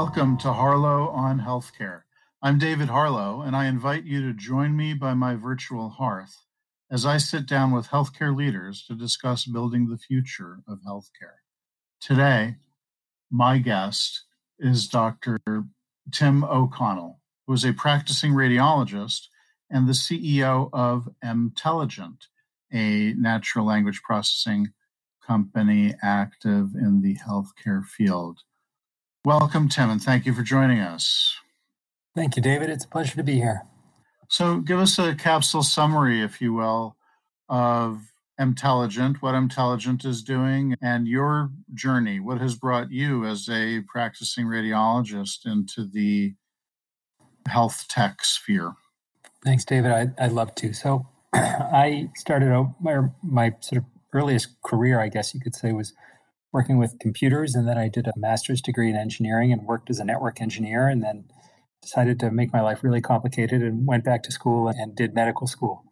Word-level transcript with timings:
Welcome 0.00 0.36
to 0.40 0.52
Harlow 0.52 1.08
on 1.08 1.40
Healthcare. 1.40 2.02
I'm 2.42 2.58
David 2.58 2.88
Harlow, 2.90 3.40
and 3.40 3.56
I 3.56 3.64
invite 3.64 4.04
you 4.04 4.20
to 4.26 4.34
join 4.34 4.76
me 4.76 4.92
by 4.92 5.14
my 5.14 5.36
virtual 5.36 5.88
hearth 5.88 6.44
as 6.90 7.06
I 7.06 7.16
sit 7.16 7.46
down 7.46 7.72
with 7.72 7.88
healthcare 7.88 8.36
leaders 8.36 8.84
to 8.88 8.94
discuss 8.94 9.46
building 9.46 9.88
the 9.88 9.96
future 9.96 10.58
of 10.68 10.80
healthcare. 10.86 11.38
Today, 11.98 12.56
my 13.30 13.56
guest 13.56 14.24
is 14.58 14.86
Dr. 14.86 15.38
Tim 16.12 16.44
O'Connell, 16.44 17.22
who 17.46 17.54
is 17.54 17.64
a 17.64 17.72
practicing 17.72 18.32
radiologist 18.32 19.28
and 19.70 19.88
the 19.88 19.94
CEO 19.94 20.68
of 20.74 21.08
emtelligent, 21.24 22.26
a 22.70 23.14
natural 23.14 23.64
language 23.64 24.02
processing 24.02 24.74
company 25.26 25.94
active 26.02 26.74
in 26.74 27.00
the 27.00 27.16
healthcare 27.16 27.82
field. 27.82 28.40
Welcome, 29.26 29.68
Tim, 29.68 29.90
and 29.90 30.00
thank 30.00 30.24
you 30.24 30.32
for 30.32 30.42
joining 30.42 30.78
us. 30.78 31.34
Thank 32.14 32.36
you, 32.36 32.42
David. 32.42 32.70
It's 32.70 32.84
a 32.84 32.88
pleasure 32.88 33.16
to 33.16 33.24
be 33.24 33.34
here. 33.34 33.62
So, 34.28 34.58
give 34.58 34.78
us 34.78 35.00
a 35.00 35.16
capsule 35.16 35.64
summary, 35.64 36.22
if 36.22 36.40
you 36.40 36.52
will, 36.52 36.96
of 37.48 38.12
emtelligent, 38.38 39.20
what 39.22 39.34
emtelligent 39.34 40.04
is 40.04 40.22
doing, 40.22 40.76
and 40.80 41.08
your 41.08 41.50
journey. 41.74 42.20
What 42.20 42.40
has 42.40 42.54
brought 42.54 42.92
you 42.92 43.24
as 43.24 43.48
a 43.48 43.80
practicing 43.88 44.46
radiologist 44.46 45.44
into 45.44 45.84
the 45.84 46.34
health 47.48 47.86
tech 47.88 48.24
sphere? 48.24 48.74
Thanks, 49.44 49.64
David. 49.64 49.90
I, 49.90 50.06
I'd 50.24 50.30
love 50.30 50.54
to. 50.54 50.72
So, 50.72 51.04
I 51.32 52.10
started 52.14 52.52
out 52.52 52.76
my, 52.80 53.08
my 53.24 53.56
sort 53.58 53.82
of 53.82 53.88
earliest 54.12 54.62
career, 54.62 55.00
I 55.00 55.08
guess 55.08 55.34
you 55.34 55.40
could 55.40 55.56
say, 55.56 55.72
was 55.72 55.94
working 56.56 56.78
with 56.78 56.98
computers. 56.98 57.54
And 57.54 57.68
then 57.68 57.78
I 57.78 57.88
did 57.88 58.08
a 58.08 58.12
master's 58.16 58.62
degree 58.62 58.90
in 58.90 58.96
engineering 58.96 59.52
and 59.52 59.62
worked 59.62 59.90
as 59.90 60.00
a 60.00 60.04
network 60.04 60.40
engineer. 60.40 60.88
And 60.88 61.02
then 61.02 61.26
decided 61.86 62.18
to 62.18 62.30
make 62.32 62.52
my 62.52 62.60
life 62.60 62.82
really 62.82 63.00
complicated 63.00 63.62
and 63.62 63.86
went 63.86 64.04
back 64.04 64.24
to 64.24 64.32
school 64.32 64.68
and 64.68 64.96
did 64.96 65.14
medical 65.14 65.46
school. 65.46 65.84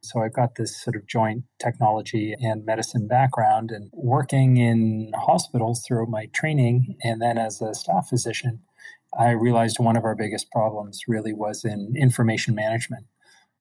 So 0.00 0.20
I've 0.20 0.32
got 0.32 0.56
this 0.56 0.82
sort 0.82 0.96
of 0.96 1.06
joint 1.06 1.44
technology 1.60 2.34
and 2.40 2.64
medicine 2.64 3.06
background 3.06 3.70
and 3.70 3.88
working 3.92 4.56
in 4.56 5.12
hospitals 5.14 5.84
throughout 5.86 6.08
my 6.08 6.26
training. 6.26 6.96
And 7.04 7.22
then 7.22 7.38
as 7.38 7.62
a 7.62 7.74
staff 7.74 8.08
physician, 8.08 8.60
I 9.18 9.30
realized 9.30 9.78
one 9.78 9.96
of 9.96 10.04
our 10.04 10.16
biggest 10.16 10.50
problems 10.50 11.02
really 11.06 11.32
was 11.32 11.64
in 11.64 11.94
information 11.96 12.54
management 12.54 13.06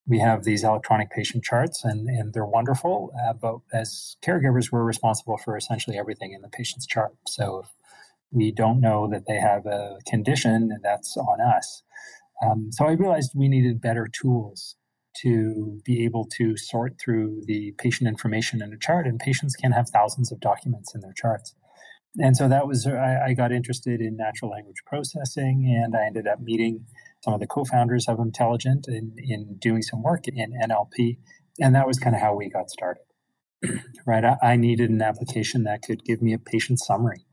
we 0.07 0.19
have 0.19 0.43
these 0.43 0.63
electronic 0.63 1.09
patient 1.11 1.43
charts 1.43 1.83
and, 1.83 2.07
and 2.07 2.33
they're 2.33 2.45
wonderful 2.45 3.11
uh, 3.27 3.33
but 3.33 3.57
as 3.73 4.17
caregivers 4.23 4.71
we're 4.71 4.83
responsible 4.83 5.37
for 5.37 5.57
essentially 5.57 5.97
everything 5.97 6.33
in 6.33 6.41
the 6.41 6.49
patient's 6.49 6.85
chart. 6.85 7.15
So 7.27 7.61
if 7.63 7.69
we 8.31 8.51
don't 8.51 8.81
know 8.81 9.07
that 9.09 9.23
they 9.27 9.39
have 9.39 9.65
a 9.65 9.97
condition 10.07 10.77
that's 10.83 11.15
on 11.17 11.39
us. 11.41 11.83
Um, 12.43 12.69
so 12.71 12.85
i 12.85 12.91
realized 12.91 13.31
we 13.33 13.47
needed 13.47 13.81
better 13.81 14.07
tools 14.11 14.75
to 15.21 15.79
be 15.85 16.03
able 16.03 16.25
to 16.37 16.57
sort 16.57 16.95
through 16.99 17.41
the 17.45 17.73
patient 17.77 18.07
information 18.07 18.61
in 18.61 18.73
a 18.73 18.77
chart 18.77 19.07
and 19.07 19.17
patients 19.19 19.55
can 19.55 19.71
have 19.71 19.89
thousands 19.89 20.31
of 20.31 20.41
documents 20.41 20.93
in 20.93 20.99
their 20.99 21.13
charts. 21.13 21.55
And 22.17 22.35
so 22.35 22.47
that 22.49 22.67
was 22.67 22.85
I, 22.85 23.27
I 23.27 23.33
got 23.33 23.51
interested 23.51 24.01
in 24.01 24.17
natural 24.17 24.51
language 24.51 24.83
processing 24.85 25.81
and 25.83 25.95
i 25.95 26.05
ended 26.05 26.27
up 26.27 26.39
meeting 26.41 26.85
some 27.25 27.33
of 27.33 27.39
the 27.39 27.47
co-founders 27.47 28.07
of 28.07 28.19
emtelligent 28.19 28.87
in, 28.87 29.15
in 29.17 29.57
doing 29.57 29.81
some 29.81 30.03
work 30.03 30.27
in 30.27 30.53
NLP. 30.53 31.17
And 31.59 31.73
that 31.73 31.87
was 31.87 31.97
kind 31.97 32.15
of 32.15 32.21
how 32.21 32.35
we 32.35 32.49
got 32.49 32.69
started. 32.69 33.01
right. 34.05 34.23
I, 34.23 34.37
I, 34.43 34.55
needed 34.57 34.91
an 34.91 35.01
application 35.01 35.63
that 35.63 35.81
could 35.81 36.03
give 36.03 36.21
me 36.21 36.33
a 36.33 36.37
patient 36.37 36.79
summary 36.79 37.25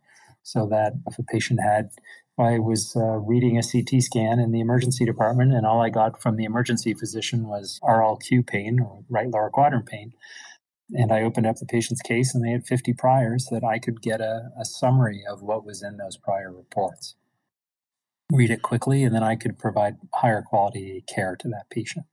so 0.42 0.66
that 0.70 0.94
if 1.06 1.18
a 1.18 1.22
patient 1.22 1.60
had, 1.62 1.90
I 2.38 2.58
was 2.58 2.96
uh, 2.96 3.18
reading 3.18 3.58
a 3.58 3.62
CT 3.62 4.02
scan 4.02 4.38
in 4.38 4.50
the 4.50 4.60
emergency 4.60 5.04
department 5.04 5.52
and 5.52 5.66
all 5.66 5.82
I 5.82 5.90
got 5.90 6.22
from 6.22 6.36
the 6.36 6.44
emergency 6.44 6.94
physician 6.94 7.46
was 7.46 7.78
RLQ 7.82 8.46
pain 8.46 8.80
or 8.80 9.04
right 9.10 9.28
lower 9.28 9.50
quadrant 9.50 9.86
pain. 9.86 10.12
And 10.92 11.12
I 11.12 11.22
opened 11.22 11.46
up 11.46 11.56
the 11.56 11.66
patient's 11.66 12.00
case 12.00 12.34
and 12.34 12.42
they 12.42 12.52
had 12.52 12.66
50 12.66 12.94
priors 12.94 13.48
that 13.50 13.62
I 13.62 13.78
could 13.78 14.00
get 14.00 14.22
a, 14.22 14.48
a 14.58 14.64
summary 14.64 15.22
of 15.28 15.42
what 15.42 15.66
was 15.66 15.82
in 15.82 15.98
those 15.98 16.16
prior 16.16 16.50
reports 16.50 17.16
read 18.32 18.50
it 18.50 18.62
quickly, 18.62 19.04
and 19.04 19.14
then 19.14 19.22
I 19.22 19.36
could 19.36 19.58
provide 19.58 19.96
higher 20.14 20.42
quality 20.42 21.04
care 21.12 21.36
to 21.36 21.48
that 21.48 21.70
patient. 21.70 22.06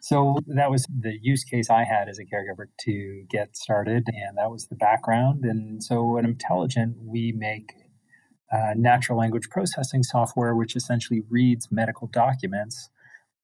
So 0.00 0.38
that 0.46 0.70
was 0.70 0.86
the 0.86 1.18
use 1.20 1.44
case 1.44 1.68
I 1.68 1.84
had 1.84 2.08
as 2.08 2.18
a 2.18 2.24
caregiver 2.24 2.66
to 2.80 3.24
get 3.30 3.56
started, 3.56 4.04
and 4.08 4.38
that 4.38 4.50
was 4.50 4.68
the 4.68 4.76
background. 4.76 5.44
And 5.44 5.82
so 5.82 6.18
at 6.18 6.24
emtelligent, 6.24 6.96
we 7.04 7.32
make 7.36 7.72
uh, 8.50 8.72
natural 8.74 9.18
language 9.18 9.50
processing 9.50 10.02
software, 10.02 10.54
which 10.54 10.76
essentially 10.76 11.22
reads 11.28 11.68
medical 11.70 12.06
documents 12.06 12.88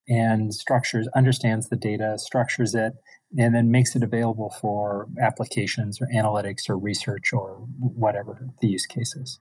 and 0.09 0.55
structures, 0.55 1.09
understands 1.15 1.69
the 1.69 1.77
data, 1.77 2.19
structures 2.19 2.75
it, 2.75 2.95
and 3.37 3.55
then 3.55 3.71
makes 3.71 3.97
it 3.97 4.03
available 4.03 4.55
for 4.61 5.09
applications 5.21 6.01
or 6.01 6.09
analytics 6.15 6.69
or 6.69 6.79
research 6.79 7.33
or 7.33 7.67
whatever 7.79 8.49
the 8.61 8.69
use 8.69 8.87
case 8.87 9.15
is. 9.17 9.39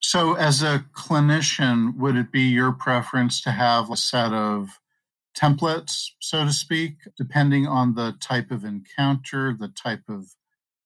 So, 0.00 0.34
as 0.34 0.62
a 0.62 0.84
clinician, 0.94 1.96
would 1.96 2.16
it 2.16 2.30
be 2.30 2.42
your 2.42 2.72
preference 2.72 3.40
to 3.42 3.50
have 3.50 3.90
a 3.90 3.96
set 3.96 4.32
of 4.32 4.68
templates, 5.36 6.10
so 6.20 6.44
to 6.44 6.52
speak, 6.52 6.96
depending 7.16 7.66
on 7.66 7.94
the 7.94 8.14
type 8.20 8.50
of 8.50 8.64
encounter, 8.64 9.56
the 9.58 9.68
type 9.68 10.02
of 10.08 10.26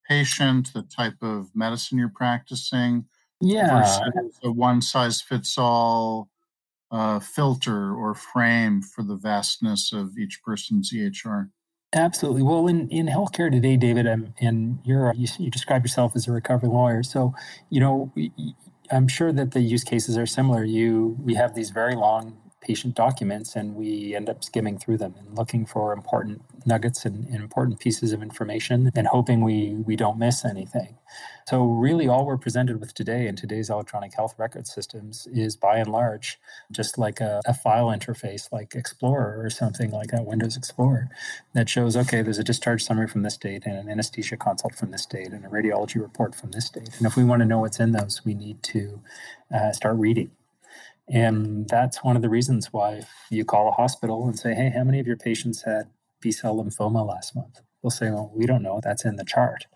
patient, 0.09 0.72
the 0.72 0.82
type 0.82 1.22
of 1.22 1.50
medicine 1.54 1.98
you're 1.98 2.09
practicing? 2.09 3.06
Yeah. 3.41 3.81
Versus 3.81 4.38
a 4.44 4.53
one 4.53 4.82
size 4.82 5.21
fits 5.21 5.56
all 5.59 6.31
uh, 6.91 7.21
filter 7.21 7.94
or 7.94 8.15
frame 8.15 8.82
for 8.82 9.03
the 9.03 9.16
vastness 9.16 9.92
of 9.92 10.19
each 10.19 10.41
person's 10.44 10.92
EHR? 10.92 11.50
Absolutely. 11.92 12.42
Well, 12.42 12.69
in, 12.69 12.88
in 12.88 13.06
healthcare 13.06 13.50
today, 13.50 13.77
David, 13.77 14.06
um, 14.06 14.32
and 14.41 14.78
you're 14.84 15.12
you, 15.15 15.27
you 15.38 15.50
describe 15.50 15.82
yourself 15.82 16.12
as 16.15 16.28
a 16.28 16.32
recovering 16.32 16.72
lawyer. 16.72 17.03
So, 17.03 17.34
you 17.69 17.81
know, 17.81 18.12
I'm 18.91 19.09
sure 19.09 19.33
that 19.33 19.53
the 19.53 19.61
use 19.61 19.84
cases 19.84 20.19
are 20.19 20.27
similar. 20.27 20.65
You 20.65 21.17
we 21.23 21.34
have 21.34 21.55
these 21.55 21.71
very 21.71 21.95
long 21.95 22.37
patient 22.60 22.94
documents 22.94 23.56
and 23.56 23.75
we 23.75 24.15
end 24.15 24.28
up 24.28 24.44
skimming 24.44 24.78
through 24.78 24.98
them 24.98 25.15
and 25.19 25.37
looking 25.37 25.65
for 25.65 25.93
important 25.93 26.43
nuggets 26.66 27.06
and, 27.06 27.26
and, 27.26 27.37
important 27.37 27.81
pieces 27.81 28.12
of 28.12 28.22
information 28.22 28.91
and 28.94 29.06
hoping 29.06 29.41
we 29.41 29.75
we 29.87 29.97
don't 29.97 30.19
miss 30.19 30.44
anything. 30.44 30.97
So 31.48 31.65
really 31.65 32.06
all 32.06 32.26
we're 32.26 32.37
presented 32.37 32.78
with 32.78 32.93
today 32.93 33.26
in 33.26 33.34
today's 33.34 33.71
electronic 33.71 34.15
health 34.15 34.34
record 34.38 34.66
systems 34.66 35.26
is 35.32 35.56
by 35.56 35.78
and 35.78 35.91
large 35.91 36.38
just 36.71 36.98
like 36.98 37.21
a, 37.21 37.41
a 37.47 37.54
file 37.54 37.87
interface 37.87 38.53
like 38.53 38.75
Explorer 38.75 39.42
or 39.42 39.50
something 39.50 39.91
like 39.91 40.09
that, 40.09 40.27
Windows 40.27 40.56
Explorer, 40.56 41.09
that 41.54 41.69
shows 41.69 41.97
okay, 41.97 42.21
there's 42.21 42.38
a 42.38 42.44
discharge 42.44 42.84
summary 42.84 43.09
from 43.09 43.22
this 43.22 43.38
date 43.38 43.62
and 43.65 43.77
an 43.77 43.88
anesthesia 43.88 44.37
consult 44.37 44.75
from 44.75 44.91
this 44.91 45.06
date 45.06 45.28
and 45.28 45.44
a 45.44 45.48
radiology 45.48 46.00
report 46.00 46.34
from 46.34 46.50
this 46.50 46.69
date. 46.69 46.91
And 46.98 47.06
if 47.06 47.16
we 47.16 47.25
want 47.25 47.41
to 47.41 47.47
know 47.47 47.60
what's 47.60 47.81
in 47.81 47.92
those, 47.92 48.22
we 48.25 48.34
need 48.34 48.62
to 48.65 49.00
uh, 49.53 49.72
start 49.72 49.97
reading 49.97 50.31
and 51.10 51.69
that's 51.69 52.04
one 52.04 52.16
of 52.16 52.22
the 52.22 52.28
reasons 52.28 52.72
why 52.72 53.03
you 53.31 53.44
call 53.44 53.69
a 53.69 53.72
hospital 53.72 54.26
and 54.26 54.38
say, 54.38 54.54
hey, 54.54 54.72
how 54.75 54.84
many 54.84 55.00
of 55.00 55.06
your 55.06 55.16
patients 55.16 55.62
had 55.62 55.91
B 56.21 56.31
cell 56.31 56.56
lymphoma 56.56 57.06
last 57.06 57.34
month? 57.34 57.60
They'll 57.82 57.91
say, 57.91 58.10
well, 58.10 58.31
we 58.34 58.47
don't 58.47 58.62
know. 58.62 58.81
That's 58.82 59.04
in 59.04 59.16
the 59.16 59.25
chart, 59.25 59.66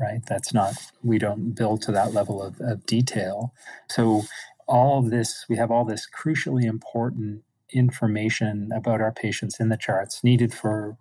right? 0.00 0.20
That's 0.26 0.54
not, 0.54 0.74
we 1.02 1.18
don't 1.18 1.52
build 1.52 1.82
to 1.82 1.92
that 1.92 2.14
level 2.14 2.42
of, 2.42 2.60
of 2.60 2.86
detail. 2.86 3.52
So, 3.88 4.22
all 4.68 5.00
of 5.00 5.10
this, 5.10 5.44
we 5.48 5.56
have 5.56 5.70
all 5.70 5.84
this 5.84 6.08
crucially 6.08 6.64
important 6.64 7.42
information 7.70 8.70
about 8.74 9.00
our 9.00 9.12
patients 9.12 9.58
in 9.60 9.68
the 9.68 9.76
charts 9.76 10.22
needed 10.22 10.54
for 10.54 10.96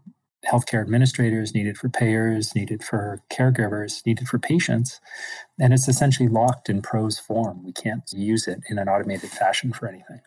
healthcare 0.50 0.82
administrators, 0.82 1.54
needed 1.54 1.78
for 1.78 1.90
payers, 1.90 2.56
needed 2.56 2.84
for 2.84 3.22
caregivers, 3.32 4.06
needed 4.06 4.28
for 4.28 4.40
patients. 4.40 5.00
And 5.60 5.74
it's 5.74 5.88
essentially 5.88 6.28
locked 6.28 6.70
in 6.70 6.82
prose 6.82 7.20
form. 7.20 7.64
We 7.64 7.74
can't 7.74 8.04
use 8.12 8.48
it 8.48 8.60
in 8.70 8.80
an 8.80 8.90
automated 8.90 9.30
fashion 9.30 9.72
for 9.72 9.88
anything. 9.88 10.22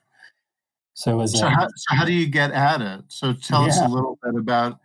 So, 0.94 1.20
as 1.20 1.38
so, 1.38 1.46
a, 1.46 1.50
how, 1.50 1.66
so 1.75 1.96
how 1.96 2.05
do 2.05 2.12
you 2.12 2.28
get 2.28 2.52
at 2.52 2.81
it? 2.81 3.05
So, 3.08 3.32
tell 3.32 3.62
yeah. 3.62 3.69
us 3.69 3.81
a 3.81 3.88
little 3.88 4.16
bit 4.22 4.37
about 4.37 4.78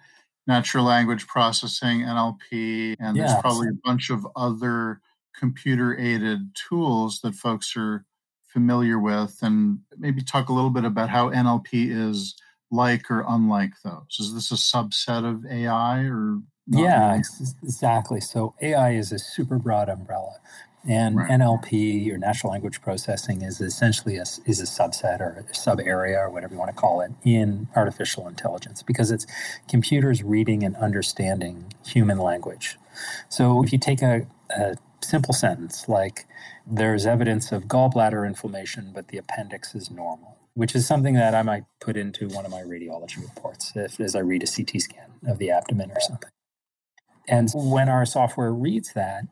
natural 0.47 0.85
language 0.85 1.27
processing, 1.27 1.99
NLP, 1.99 2.95
and 2.99 3.15
yeah. 3.15 3.27
there's 3.27 3.41
probably 3.41 3.67
a 3.67 3.79
bunch 3.85 4.09
of 4.09 4.27
other 4.35 5.01
computer 5.37 5.97
aided 5.97 6.55
tools 6.55 7.21
that 7.21 7.35
folks 7.35 7.75
are 7.77 8.05
familiar 8.47 8.99
with, 8.99 9.37
and 9.43 9.79
maybe 9.99 10.23
talk 10.23 10.49
a 10.49 10.53
little 10.53 10.71
bit 10.71 10.83
about 10.83 11.09
how 11.09 11.29
NLP 11.29 11.91
is 11.91 12.35
like 12.71 13.09
or 13.09 13.25
unlike 13.27 13.73
those? 13.83 14.17
Is 14.19 14.33
this 14.33 14.51
a 14.51 14.55
subset 14.55 15.25
of 15.25 15.45
AI 15.45 16.03
or? 16.03 16.39
Yeah, 16.67 17.19
exactly. 17.63 18.21
So 18.21 18.53
AI 18.61 18.91
is 18.91 19.11
a 19.11 19.17
super 19.17 19.57
broad 19.57 19.89
umbrella. 19.89 20.35
And 20.87 21.17
right. 21.17 21.29
NLP 21.29 22.09
or 22.11 22.17
natural 22.17 22.53
language 22.53 22.81
processing 22.81 23.41
is 23.41 23.59
essentially 23.59 24.17
a, 24.17 24.21
is 24.45 24.61
a 24.61 24.65
subset 24.65 25.19
or 25.19 25.45
a 25.49 25.53
sub 25.53 25.79
area 25.81 26.17
or 26.19 26.29
whatever 26.29 26.53
you 26.53 26.59
want 26.59 26.73
to 26.73 26.79
call 26.79 27.01
it 27.01 27.11
in 27.23 27.67
artificial 27.75 28.27
intelligence 28.27 28.81
because 28.81 29.11
it's 29.11 29.27
computers 29.67 30.23
reading 30.23 30.63
and 30.63 30.77
understanding 30.77 31.73
human 31.85 32.17
language. 32.17 32.77
So 33.27 33.61
if 33.63 33.73
you 33.73 33.79
take 33.79 34.01
a, 34.01 34.25
a 34.49 34.75
simple 35.01 35.33
sentence 35.33 35.89
like 35.89 36.25
there's 36.65 37.05
evidence 37.05 37.51
of 37.51 37.63
gallbladder 37.63 38.25
inflammation, 38.25 38.91
but 38.93 39.09
the 39.09 39.17
appendix 39.17 39.75
is 39.75 39.91
normal, 39.91 40.37
which 40.59 40.75
is 40.75 40.85
something 40.85 41.13
that 41.13 41.33
I 41.33 41.41
might 41.41 41.63
put 41.79 41.95
into 41.95 42.27
one 42.27 42.43
of 42.43 42.51
my 42.51 42.63
radiology 42.63 43.21
reports 43.21 43.71
if, 43.75 43.97
as 43.97 44.13
I 44.13 44.19
read 44.19 44.43
a 44.43 44.45
CT 44.45 44.81
scan 44.81 45.09
of 45.25 45.37
the 45.37 45.51
abdomen 45.51 45.89
or 45.89 46.01
something. 46.01 46.29
And 47.29 47.49
when 47.55 47.87
our 47.87 48.05
software 48.05 48.51
reads 48.51 48.91
that, 48.91 49.23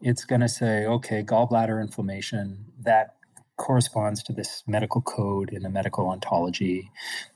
it's 0.00 0.24
going 0.24 0.40
to 0.40 0.48
say, 0.48 0.84
okay, 0.84 1.22
gallbladder 1.22 1.80
inflammation, 1.80 2.64
that 2.80 3.14
corresponds 3.58 4.24
to 4.24 4.32
this 4.32 4.64
medical 4.66 5.00
code 5.02 5.50
in 5.52 5.64
a 5.64 5.70
medical 5.70 6.08
ontology. 6.08 6.90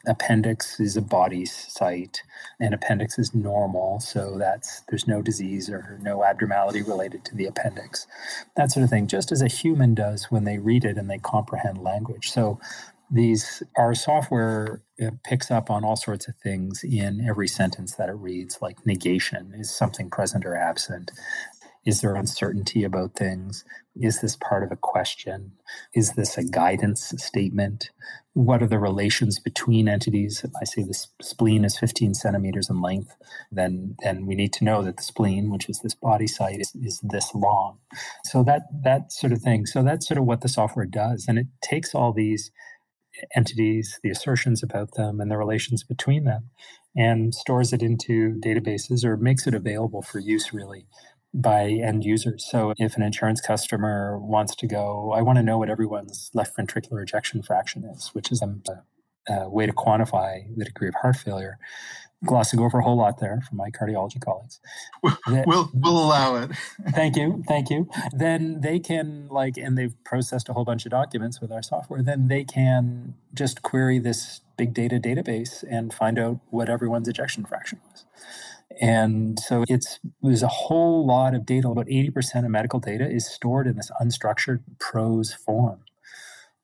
Appendix 0.08 0.80
is 0.80 0.96
a 0.96 1.02
body 1.02 1.44
site, 1.44 2.22
and 2.58 2.74
appendix 2.74 3.16
is 3.16 3.32
normal, 3.32 4.00
so 4.00 4.36
that's 4.36 4.80
there's 4.88 5.06
no 5.06 5.22
disease 5.22 5.70
or 5.70 6.00
no 6.02 6.24
abnormality 6.24 6.82
related 6.82 7.24
to 7.26 7.36
the 7.36 7.46
appendix. 7.46 8.08
That 8.56 8.72
sort 8.72 8.82
of 8.82 8.90
thing, 8.90 9.06
just 9.06 9.30
as 9.30 9.40
a 9.40 9.46
human 9.46 9.94
does 9.94 10.24
when 10.24 10.42
they 10.42 10.58
read 10.58 10.84
it 10.84 10.96
and 10.96 11.08
they 11.08 11.18
comprehend 11.18 11.78
language. 11.78 12.32
So 12.32 12.58
these 13.10 13.62
our 13.76 13.94
software 13.94 14.82
uh, 15.00 15.10
picks 15.24 15.50
up 15.50 15.70
on 15.70 15.84
all 15.84 15.96
sorts 15.96 16.28
of 16.28 16.34
things 16.36 16.82
in 16.84 17.24
every 17.28 17.48
sentence 17.48 17.94
that 17.96 18.08
it 18.08 18.14
reads 18.14 18.58
like 18.60 18.84
negation 18.86 19.52
is 19.56 19.74
something 19.74 20.10
present 20.10 20.44
or 20.44 20.56
absent 20.56 21.10
is 21.86 22.00
there 22.00 22.16
uncertainty 22.16 22.82
about 22.82 23.14
things? 23.14 23.64
Is 23.94 24.20
this 24.20 24.34
part 24.36 24.64
of 24.64 24.72
a 24.72 24.76
question? 24.76 25.52
Is 25.94 26.14
this 26.14 26.36
a 26.36 26.42
guidance 26.42 27.14
statement? 27.16 27.90
What 28.34 28.60
are 28.60 28.66
the 28.66 28.80
relations 28.80 29.38
between 29.38 29.88
entities? 29.88 30.42
If 30.42 30.50
I 30.60 30.64
say 30.64 30.82
the 30.82 31.00
spleen 31.22 31.64
is 31.64 31.78
15 31.78 32.14
centimeters 32.14 32.68
in 32.68 32.82
length, 32.82 33.14
then, 33.52 33.94
then 34.02 34.26
we 34.26 34.34
need 34.34 34.52
to 34.54 34.64
know 34.64 34.82
that 34.82 34.96
the 34.96 35.02
spleen, 35.04 35.48
which 35.48 35.68
is 35.68 35.78
this 35.78 35.94
body 35.94 36.26
site, 36.26 36.60
is, 36.60 36.74
is 36.74 37.00
this 37.04 37.32
long. 37.34 37.78
So 38.24 38.42
that 38.42 38.62
that 38.82 39.12
sort 39.12 39.32
of 39.32 39.40
thing. 39.40 39.64
So 39.64 39.84
that's 39.84 40.08
sort 40.08 40.18
of 40.18 40.24
what 40.24 40.40
the 40.40 40.48
software 40.48 40.86
does. 40.86 41.26
And 41.28 41.38
it 41.38 41.46
takes 41.62 41.94
all 41.94 42.12
these 42.12 42.50
entities, 43.34 43.98
the 44.02 44.10
assertions 44.10 44.62
about 44.62 44.94
them, 44.94 45.20
and 45.20 45.30
the 45.30 45.36
relations 45.36 45.82
between 45.82 46.24
them, 46.24 46.50
and 46.96 47.34
stores 47.34 47.72
it 47.72 47.82
into 47.82 48.38
databases 48.40 49.04
or 49.04 49.16
makes 49.16 49.46
it 49.46 49.54
available 49.54 50.02
for 50.02 50.18
use 50.18 50.52
really 50.52 50.86
by 51.34 51.64
end 51.64 52.04
users. 52.04 52.46
So 52.48 52.72
if 52.78 52.96
an 52.96 53.02
insurance 53.02 53.40
customer 53.40 54.18
wants 54.18 54.56
to 54.56 54.66
go, 54.66 55.12
I 55.12 55.20
want 55.22 55.36
to 55.36 55.42
know 55.42 55.58
what 55.58 55.68
everyone's 55.68 56.30
left 56.32 56.56
ventricular 56.56 57.02
ejection 57.02 57.42
fraction 57.42 57.84
is, 57.84 58.08
which 58.14 58.32
is 58.32 58.42
a, 58.42 59.32
a 59.32 59.48
way 59.48 59.66
to 59.66 59.72
quantify 59.72 60.44
the 60.56 60.64
degree 60.64 60.88
of 60.88 60.94
heart 60.94 61.16
failure. 61.16 61.58
Glossing 62.24 62.60
over 62.60 62.78
a 62.78 62.82
whole 62.82 62.96
lot 62.96 63.20
there 63.20 63.42
for 63.48 63.54
my 63.54 63.70
cardiology 63.70 64.20
colleagues. 64.20 64.60
We'll 65.46 65.70
we'll 65.74 66.04
allow 66.04 66.36
it. 66.36 66.50
thank 66.90 67.16
you, 67.16 67.42
thank 67.46 67.68
you. 67.68 67.88
Then 68.12 68.60
they 68.60 68.78
can 68.78 69.28
like, 69.28 69.56
and 69.56 69.76
they've 69.76 69.94
processed 70.04 70.48
a 70.48 70.52
whole 70.52 70.64
bunch 70.64 70.86
of 70.86 70.90
documents 70.90 71.40
with 71.40 71.52
our 71.52 71.62
software. 71.62 72.02
Then 72.02 72.28
they 72.28 72.44
can 72.44 73.14
just 73.34 73.62
query 73.62 73.98
this 73.98 74.40
big 74.56 74.72
data 74.72 74.98
database 74.98 75.64
and 75.68 75.92
find 75.92 76.18
out 76.18 76.40
what 76.50 76.68
everyone's 76.68 77.08
ejection 77.08 77.44
fraction 77.44 77.80
was. 77.90 78.04
And 78.80 79.38
so 79.38 79.64
it's 79.68 80.00
there's 80.22 80.42
a 80.42 80.48
whole 80.48 81.06
lot 81.06 81.34
of 81.34 81.46
data. 81.46 81.68
About 81.68 81.86
80% 81.86 82.44
of 82.44 82.50
medical 82.50 82.80
data 82.80 83.08
is 83.08 83.26
stored 83.26 83.66
in 83.66 83.76
this 83.76 83.90
unstructured 84.00 84.60
prose 84.78 85.32
form. 85.32 85.80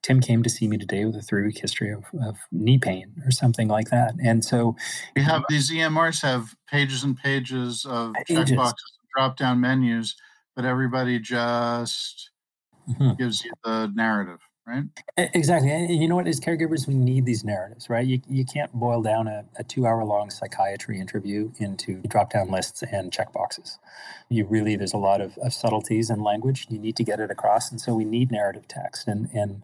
Tim 0.02 0.20
came 0.20 0.42
to 0.42 0.50
see 0.50 0.66
me 0.66 0.76
today 0.76 1.04
with 1.04 1.16
a 1.16 1.22
three 1.22 1.44
week 1.44 1.58
history 1.58 1.92
of, 1.92 2.04
of, 2.24 2.36
knee 2.50 2.78
pain 2.78 3.12
or 3.24 3.30
something 3.30 3.68
like 3.68 3.88
that. 3.90 4.14
And 4.22 4.44
so 4.44 4.76
we 5.14 5.22
have 5.22 5.44
these 5.48 5.70
EMRs 5.70 6.22
have 6.22 6.54
pages 6.68 7.04
and 7.04 7.16
pages 7.16 7.84
of 7.84 8.12
checkboxes, 8.28 8.48
and 8.48 8.74
drop 9.16 9.36
down 9.36 9.60
menus, 9.60 10.16
but 10.56 10.64
everybody 10.64 11.18
just 11.18 12.30
mm-hmm. 12.88 13.12
gives 13.18 13.44
you 13.44 13.52
the 13.64 13.92
narrative 13.94 14.40
right? 14.66 14.84
Exactly. 15.16 15.70
And 15.70 15.90
you 15.90 16.08
know 16.08 16.16
what? 16.16 16.28
As 16.28 16.40
caregivers, 16.40 16.86
we 16.86 16.94
need 16.94 17.26
these 17.26 17.44
narratives, 17.44 17.90
right? 17.90 18.06
You, 18.06 18.20
you 18.28 18.44
can't 18.44 18.72
boil 18.72 19.02
down 19.02 19.28
a, 19.28 19.44
a 19.58 19.64
two 19.64 19.86
hour 19.86 20.04
long 20.04 20.30
psychiatry 20.30 21.00
interview 21.00 21.52
into 21.58 22.02
drop 22.08 22.32
down 22.32 22.50
lists 22.50 22.82
and 22.82 23.12
checkboxes. 23.12 23.78
You 24.28 24.46
really, 24.46 24.76
there's 24.76 24.94
a 24.94 24.98
lot 24.98 25.20
of, 25.20 25.36
of 25.38 25.52
subtleties 25.52 26.10
in 26.10 26.22
language. 26.22 26.66
You 26.70 26.78
need 26.78 26.96
to 26.96 27.04
get 27.04 27.20
it 27.20 27.30
across. 27.30 27.70
And 27.70 27.80
so 27.80 27.94
we 27.94 28.04
need 28.04 28.30
narrative 28.30 28.68
text. 28.68 29.08
And, 29.08 29.28
and 29.34 29.62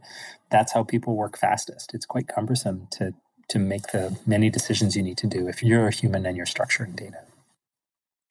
that's 0.50 0.73
how 0.73 0.85
people 0.85 1.17
work 1.17 1.39
fastest. 1.39 1.95
It's 1.95 2.06
quite 2.06 2.29
cumbersome 2.29 2.89
to, 2.93 3.15
to 3.49 3.59
make 3.59 3.89
the 3.93 4.19
many 4.27 4.50
decisions 4.50 4.97
you 4.97 5.03
need 5.03 5.19
to 5.19 5.27
do 5.27 5.49
if 5.49 5.62
you're 5.62 5.89
a 5.89 5.95
human 5.95 6.27
and 6.27 6.37
you're 6.37 6.47
structuring 6.47 6.97
data. 6.97 7.19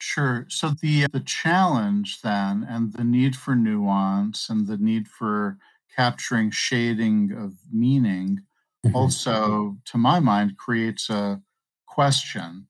Sure. 0.00 0.46
So 0.48 0.74
the 0.80 1.06
the 1.12 1.20
challenge 1.20 2.22
then 2.22 2.64
and 2.68 2.92
the 2.92 3.04
need 3.04 3.34
for 3.36 3.56
nuance 3.56 4.48
and 4.48 4.66
the 4.66 4.76
need 4.76 5.08
for 5.08 5.58
capturing 5.94 6.50
shading 6.50 7.32
of 7.32 7.54
meaning 7.72 8.40
mm-hmm. 8.84 8.96
also, 8.96 9.76
to 9.86 9.98
my 9.98 10.20
mind, 10.20 10.56
creates 10.56 11.10
a 11.10 11.42
question 11.86 12.66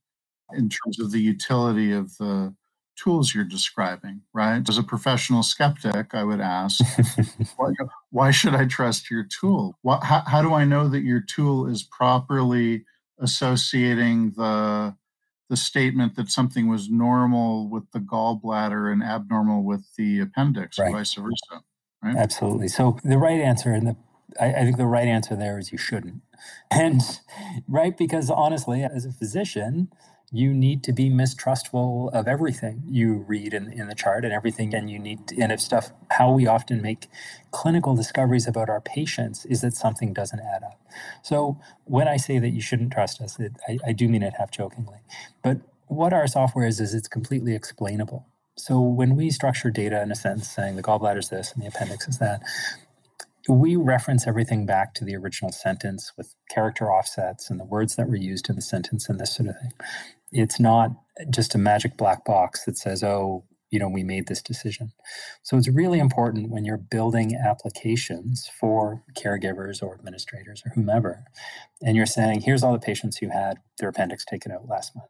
in 0.54 0.68
terms 0.68 0.98
of 0.98 1.12
the 1.12 1.20
utility 1.20 1.92
of 1.92 2.16
the 2.18 2.54
tools 2.96 3.34
you're 3.34 3.44
describing, 3.44 4.22
right? 4.32 4.68
As 4.68 4.78
a 4.78 4.82
professional 4.82 5.42
skeptic, 5.42 6.14
I 6.14 6.24
would 6.24 6.40
ask, 6.40 6.80
why, 7.56 7.72
why, 8.10 8.30
should 8.30 8.54
I 8.54 8.64
trust 8.64 9.10
your 9.10 9.24
tool? 9.24 9.78
What, 9.82 10.02
how, 10.02 10.22
how 10.26 10.42
do 10.42 10.52
I 10.52 10.64
know 10.64 10.88
that 10.88 11.02
your 11.02 11.20
tool 11.20 11.66
is 11.66 11.82
properly 11.82 12.84
associating 13.20 14.32
the 14.36 14.96
the 15.50 15.56
statement 15.56 16.14
that 16.16 16.30
something 16.30 16.68
was 16.68 16.90
normal 16.90 17.70
with 17.70 17.90
the 17.92 17.98
gallbladder 17.98 18.92
and 18.92 19.02
abnormal 19.02 19.64
with 19.64 19.82
the 19.96 20.20
appendix, 20.20 20.78
right. 20.78 20.90
or 20.90 20.98
vice 20.98 21.14
versa? 21.14 21.64
Right? 22.02 22.16
Absolutely. 22.16 22.68
So 22.68 22.98
the 23.04 23.18
right 23.18 23.40
answer, 23.40 23.72
and 23.72 23.86
the 23.88 23.96
I, 24.40 24.46
I 24.52 24.64
think 24.64 24.76
the 24.76 24.86
right 24.86 25.08
answer 25.08 25.34
there 25.36 25.58
is 25.58 25.72
you 25.72 25.78
shouldn't. 25.78 26.22
And 26.70 27.00
right, 27.66 27.96
because 27.96 28.30
honestly, 28.30 28.82
as 28.84 29.04
a 29.04 29.12
physician, 29.12 29.88
you 30.30 30.52
need 30.52 30.84
to 30.84 30.92
be 30.92 31.08
mistrustful 31.08 32.10
of 32.12 32.28
everything 32.28 32.82
you 32.86 33.24
read 33.26 33.54
in, 33.54 33.72
in 33.72 33.88
the 33.88 33.94
chart 33.94 34.24
and 34.24 34.32
everything 34.32 34.74
and 34.74 34.90
you 34.90 34.98
need 34.98 35.26
to, 35.28 35.40
and 35.40 35.50
if 35.52 35.60
stuff 35.60 35.90
how 36.10 36.30
we 36.30 36.46
often 36.46 36.82
make 36.82 37.08
clinical 37.50 37.96
discoveries 37.96 38.46
about 38.46 38.68
our 38.68 38.80
patients 38.80 39.46
is 39.46 39.62
that 39.62 39.74
something 39.74 40.12
doesn't 40.12 40.40
add 40.40 40.62
up 40.62 40.78
so 41.22 41.58
when 41.84 42.06
i 42.06 42.16
say 42.18 42.38
that 42.38 42.50
you 42.50 42.60
shouldn't 42.60 42.92
trust 42.92 43.20
us 43.22 43.38
it, 43.40 43.52
I, 43.66 43.78
I 43.86 43.92
do 43.92 44.08
mean 44.08 44.22
it 44.22 44.34
half 44.38 44.50
jokingly 44.50 44.98
but 45.42 45.58
what 45.86 46.12
our 46.12 46.26
software 46.26 46.66
is 46.66 46.78
is 46.80 46.94
it's 46.94 47.08
completely 47.08 47.54
explainable 47.54 48.26
so 48.58 48.80
when 48.80 49.16
we 49.16 49.30
structure 49.30 49.70
data 49.70 50.02
in 50.02 50.10
a 50.10 50.16
sense, 50.16 50.48
saying 50.48 50.76
the 50.76 50.82
gallbladder 50.82 51.18
is 51.18 51.28
this 51.28 51.52
and 51.52 51.62
the 51.62 51.68
appendix 51.68 52.08
is 52.08 52.18
that, 52.18 52.42
we 53.48 53.76
reference 53.76 54.26
everything 54.26 54.66
back 54.66 54.92
to 54.92 55.06
the 55.06 55.16
original 55.16 55.50
sentence 55.50 56.12
with 56.18 56.34
character 56.50 56.92
offsets 56.92 57.48
and 57.48 57.58
the 57.58 57.64
words 57.64 57.96
that 57.96 58.06
were 58.06 58.16
used 58.16 58.50
in 58.50 58.56
the 58.56 58.62
sentence 58.62 59.08
and 59.08 59.18
this 59.18 59.36
sort 59.36 59.48
of 59.48 59.58
thing. 59.58 59.72
It's 60.30 60.60
not 60.60 60.90
just 61.30 61.54
a 61.54 61.58
magic 61.58 61.96
black 61.96 62.26
box 62.26 62.66
that 62.66 62.76
says, 62.76 63.02
oh, 63.02 63.44
you 63.70 63.78
know, 63.78 63.88
we 63.88 64.02
made 64.02 64.28
this 64.28 64.42
decision. 64.42 64.92
So 65.42 65.56
it's 65.56 65.68
really 65.68 65.98
important 65.98 66.50
when 66.50 66.66
you're 66.66 66.76
building 66.76 67.34
applications 67.34 68.50
for 68.60 69.02
caregivers 69.14 69.82
or 69.82 69.94
administrators 69.94 70.62
or 70.66 70.72
whomever, 70.74 71.24
and 71.80 71.96
you're 71.96 72.06
saying, 72.06 72.42
here's 72.42 72.62
all 72.62 72.72
the 72.72 72.78
patients 72.78 73.16
who 73.16 73.30
had 73.30 73.58
their 73.78 73.88
appendix 73.88 74.26
taken 74.26 74.52
out 74.52 74.68
last 74.68 74.94
month 74.94 75.08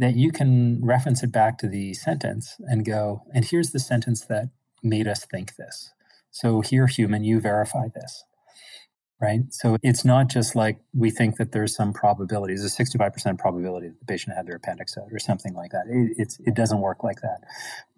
that 0.00 0.16
you 0.16 0.32
can 0.32 0.82
reference 0.82 1.22
it 1.22 1.30
back 1.30 1.58
to 1.58 1.68
the 1.68 1.92
sentence 1.92 2.56
and 2.60 2.86
go, 2.86 3.22
and 3.34 3.44
here's 3.44 3.70
the 3.70 3.78
sentence 3.78 4.24
that 4.26 4.48
made 4.82 5.06
us 5.06 5.26
think 5.26 5.56
this. 5.56 5.92
So 6.30 6.62
here, 6.62 6.86
human, 6.86 7.22
you 7.22 7.38
verify 7.38 7.88
this. 7.94 8.24
Right. 9.20 9.40
So 9.50 9.76
it's 9.82 10.02
not 10.02 10.30
just 10.30 10.56
like 10.56 10.80
we 10.94 11.10
think 11.10 11.36
that 11.36 11.52
there's 11.52 11.76
some 11.76 11.92
probability, 11.92 12.54
there's 12.54 12.80
a 12.80 12.82
65% 12.82 13.38
probability 13.38 13.88
that 13.88 14.00
the 14.00 14.06
patient 14.06 14.34
had 14.34 14.46
their 14.46 14.56
appendix 14.56 14.96
out 14.96 15.12
or 15.12 15.18
something 15.18 15.52
like 15.52 15.72
that. 15.72 15.84
It, 15.90 16.38
it 16.46 16.54
doesn't 16.54 16.80
work 16.80 17.04
like 17.04 17.20
that. 17.20 17.42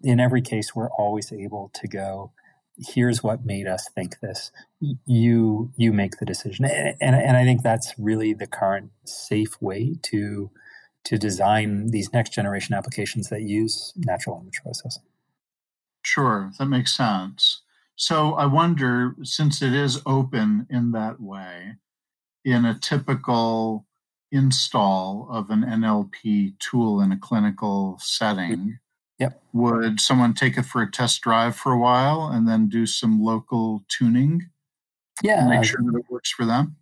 In 0.01 0.19
every 0.19 0.41
case, 0.41 0.75
we're 0.75 0.89
always 0.89 1.31
able 1.31 1.71
to 1.75 1.87
go, 1.87 2.33
here's 2.77 3.23
what 3.23 3.45
made 3.45 3.67
us 3.67 3.87
think 3.95 4.19
this. 4.19 4.51
You, 5.05 5.71
you 5.77 5.93
make 5.93 6.17
the 6.17 6.25
decision. 6.25 6.65
And, 6.65 7.15
and 7.15 7.37
I 7.37 7.45
think 7.45 7.63
that's 7.63 7.93
really 7.97 8.33
the 8.33 8.47
current 8.47 8.91
safe 9.05 9.61
way 9.61 9.95
to 10.11 10.51
to 11.05 11.17
design 11.17 11.87
these 11.87 12.13
next 12.13 12.31
generation 12.31 12.73
applications 12.75 13.29
that 13.29 13.41
use 13.41 13.93
natural 13.97 14.35
language 14.35 14.61
processing. 14.63 15.03
Sure, 16.03 16.51
that 16.57 16.65
makes 16.65 16.95
sense. 16.95 17.61
So 17.95 18.33
I 18.33 18.45
wonder, 18.45 19.15
since 19.23 19.61
it 19.61 19.73
is 19.73 20.01
open 20.05 20.67
in 20.69 20.91
that 20.91 21.21
way, 21.21 21.75
in 22.43 22.65
a 22.65 22.77
typical 22.79 23.85
install 24.31 25.27
of 25.29 25.49
an 25.49 25.61
NLP 25.61 26.57
tool 26.59 26.99
in 26.99 27.11
a 27.11 27.17
clinical 27.17 27.97
setting, 28.01 28.79
yep. 29.19 29.41
would 29.53 30.01
someone 30.01 30.33
take 30.33 30.57
it 30.57 30.63
for 30.63 30.81
a 30.81 30.91
test 30.91 31.21
drive 31.21 31.55
for 31.55 31.71
a 31.71 31.79
while 31.79 32.29
and 32.33 32.47
then 32.47 32.67
do 32.67 32.85
some 32.85 33.21
local 33.21 33.83
tuning? 33.87 34.49
Yeah. 35.21 35.47
make 35.47 35.63
sure 35.63 35.79
that 35.79 35.99
it 35.99 36.05
works 36.09 36.31
for 36.31 36.45
them? 36.45 36.75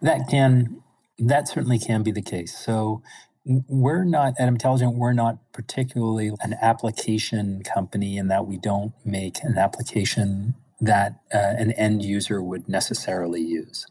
That 0.00 0.28
can 0.28 0.82
that 1.18 1.48
certainly 1.48 1.78
can 1.78 2.02
be 2.02 2.10
the 2.10 2.22
case. 2.22 2.56
So 2.56 3.02
we're 3.44 4.04
not 4.04 4.34
at 4.38 4.48
emtelligent, 4.48 4.94
we're 4.94 5.12
not 5.12 5.38
particularly 5.52 6.32
an 6.40 6.54
application 6.60 7.62
company 7.62 8.16
in 8.16 8.28
that 8.28 8.46
we 8.46 8.56
don't 8.56 8.92
make 9.04 9.42
an 9.42 9.58
application 9.58 10.54
that 10.80 11.20
uh, 11.32 11.38
an 11.58 11.72
end 11.72 12.02
user 12.02 12.42
would 12.42 12.68
necessarily 12.68 13.40
use. 13.40 13.86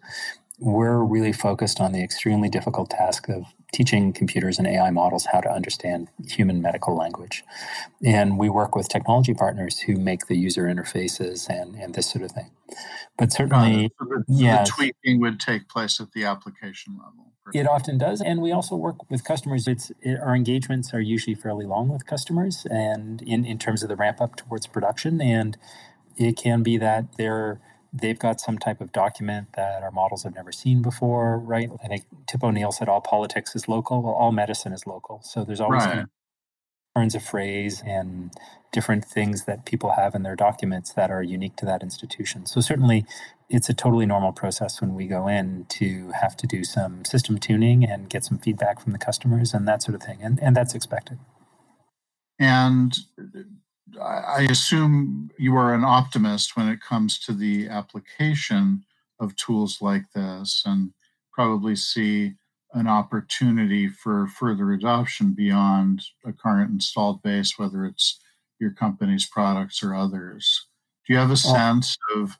We're 0.59 1.03
really 1.03 1.33
focused 1.33 1.79
on 1.79 1.91
the 1.91 2.03
extremely 2.03 2.49
difficult 2.49 2.89
task 2.89 3.29
of 3.29 3.45
teaching 3.73 4.13
computers 4.13 4.59
and 4.59 4.67
AI 4.67 4.91
models 4.91 5.25
how 5.25 5.41
to 5.41 5.51
understand 5.51 6.07
human 6.27 6.61
medical 6.61 6.95
language. 6.95 7.43
And 8.05 8.37
we 8.37 8.47
work 8.47 8.75
with 8.75 8.87
technology 8.87 9.33
partners 9.33 9.79
who 9.79 9.95
make 9.95 10.27
the 10.27 10.37
user 10.37 10.63
interfaces 10.63 11.49
and, 11.49 11.75
and 11.75 11.93
this 11.95 12.09
sort 12.09 12.23
of 12.23 12.31
thing. 12.31 12.51
But 13.17 13.33
certainly, 13.33 13.91
so 13.99 14.05
the, 14.05 14.23
yeah, 14.27 14.63
the 14.63 14.69
tweaking 14.69 15.19
would 15.19 15.39
take 15.39 15.67
place 15.67 15.99
at 15.99 16.11
the 16.13 16.23
application 16.23 16.97
level. 16.97 17.31
It 17.53 17.67
often 17.67 17.97
does, 17.97 18.21
and 18.21 18.41
we 18.41 18.51
also 18.51 18.75
work 18.75 19.09
with 19.11 19.23
customers. 19.25 19.67
It's 19.67 19.91
it, 20.01 20.17
our 20.19 20.33
engagements 20.33 20.93
are 20.93 21.01
usually 21.01 21.35
fairly 21.35 21.65
long 21.65 21.89
with 21.89 22.05
customers, 22.05 22.65
and 22.71 23.21
in, 23.21 23.45
in 23.45 23.59
terms 23.59 23.83
of 23.83 23.89
the 23.89 23.95
ramp 23.95 24.21
up 24.21 24.37
towards 24.37 24.65
production, 24.65 25.21
and 25.21 25.57
it 26.17 26.37
can 26.37 26.63
be 26.63 26.77
that 26.77 27.17
they're 27.17 27.59
they've 27.93 28.17
got 28.17 28.41
some 28.41 28.57
type 28.57 28.81
of 28.81 28.91
document 28.91 29.49
that 29.55 29.83
our 29.83 29.91
models 29.91 30.23
have 30.23 30.33
never 30.33 30.51
seen 30.51 30.81
before, 30.81 31.37
right? 31.37 31.69
I 31.83 31.87
think 31.87 32.05
Tip 32.27 32.43
O'Neill 32.43 32.71
said 32.71 32.89
all 32.89 33.01
politics 33.01 33.55
is 33.55 33.67
local. 33.67 34.01
Well, 34.01 34.13
all 34.13 34.31
medicine 34.31 34.73
is 34.73 34.87
local. 34.87 35.21
So 35.23 35.43
there's 35.43 35.61
always 35.61 35.85
right. 35.85 36.05
turns 36.95 37.13
of 37.13 37.23
phrase 37.23 37.83
and 37.85 38.31
different 38.71 39.05
things 39.05 39.45
that 39.45 39.65
people 39.65 39.91
have 39.91 40.15
in 40.15 40.23
their 40.23 40.35
documents 40.35 40.93
that 40.93 41.11
are 41.11 41.21
unique 41.21 41.55
to 41.57 41.65
that 41.67 41.83
institution. 41.83 42.47
So 42.47 42.59
certainly 42.61 43.05
it's 43.47 43.69
a 43.69 43.73
totally 43.73 44.07
normal 44.07 44.31
process 44.31 44.81
when 44.81 44.95
we 44.95 45.05
go 45.05 45.27
in 45.27 45.65
to 45.69 46.11
have 46.19 46.35
to 46.37 46.47
do 46.47 46.63
some 46.63 47.05
system 47.05 47.37
tuning 47.37 47.85
and 47.85 48.09
get 48.09 48.25
some 48.25 48.39
feedback 48.39 48.81
from 48.81 48.91
the 48.91 48.97
customers 48.97 49.53
and 49.53 49.67
that 49.67 49.83
sort 49.83 49.93
of 49.93 50.01
thing. 50.01 50.17
And, 50.23 50.41
and 50.41 50.55
that's 50.55 50.73
expected. 50.73 51.19
And 52.39 52.97
I 54.01 54.47
assume 54.49 55.31
you 55.37 55.55
are 55.55 55.73
an 55.73 55.83
optimist 55.83 56.55
when 56.55 56.69
it 56.69 56.81
comes 56.81 57.19
to 57.19 57.33
the 57.33 57.69
application 57.69 58.83
of 59.19 59.35
tools 59.35 59.81
like 59.81 60.03
this 60.13 60.63
and 60.65 60.93
probably 61.31 61.75
see 61.75 62.33
an 62.73 62.87
opportunity 62.87 63.87
for 63.87 64.27
further 64.27 64.71
adoption 64.71 65.33
beyond 65.33 66.03
a 66.25 66.33
current 66.33 66.71
installed 66.71 67.21
base, 67.21 67.57
whether 67.57 67.85
it's 67.85 68.19
your 68.59 68.71
company's 68.71 69.27
products 69.27 69.83
or 69.83 69.93
others. 69.93 70.67
Do 71.05 71.13
you 71.13 71.19
have 71.19 71.31
a 71.31 71.37
sense 71.37 71.97
of 72.15 72.37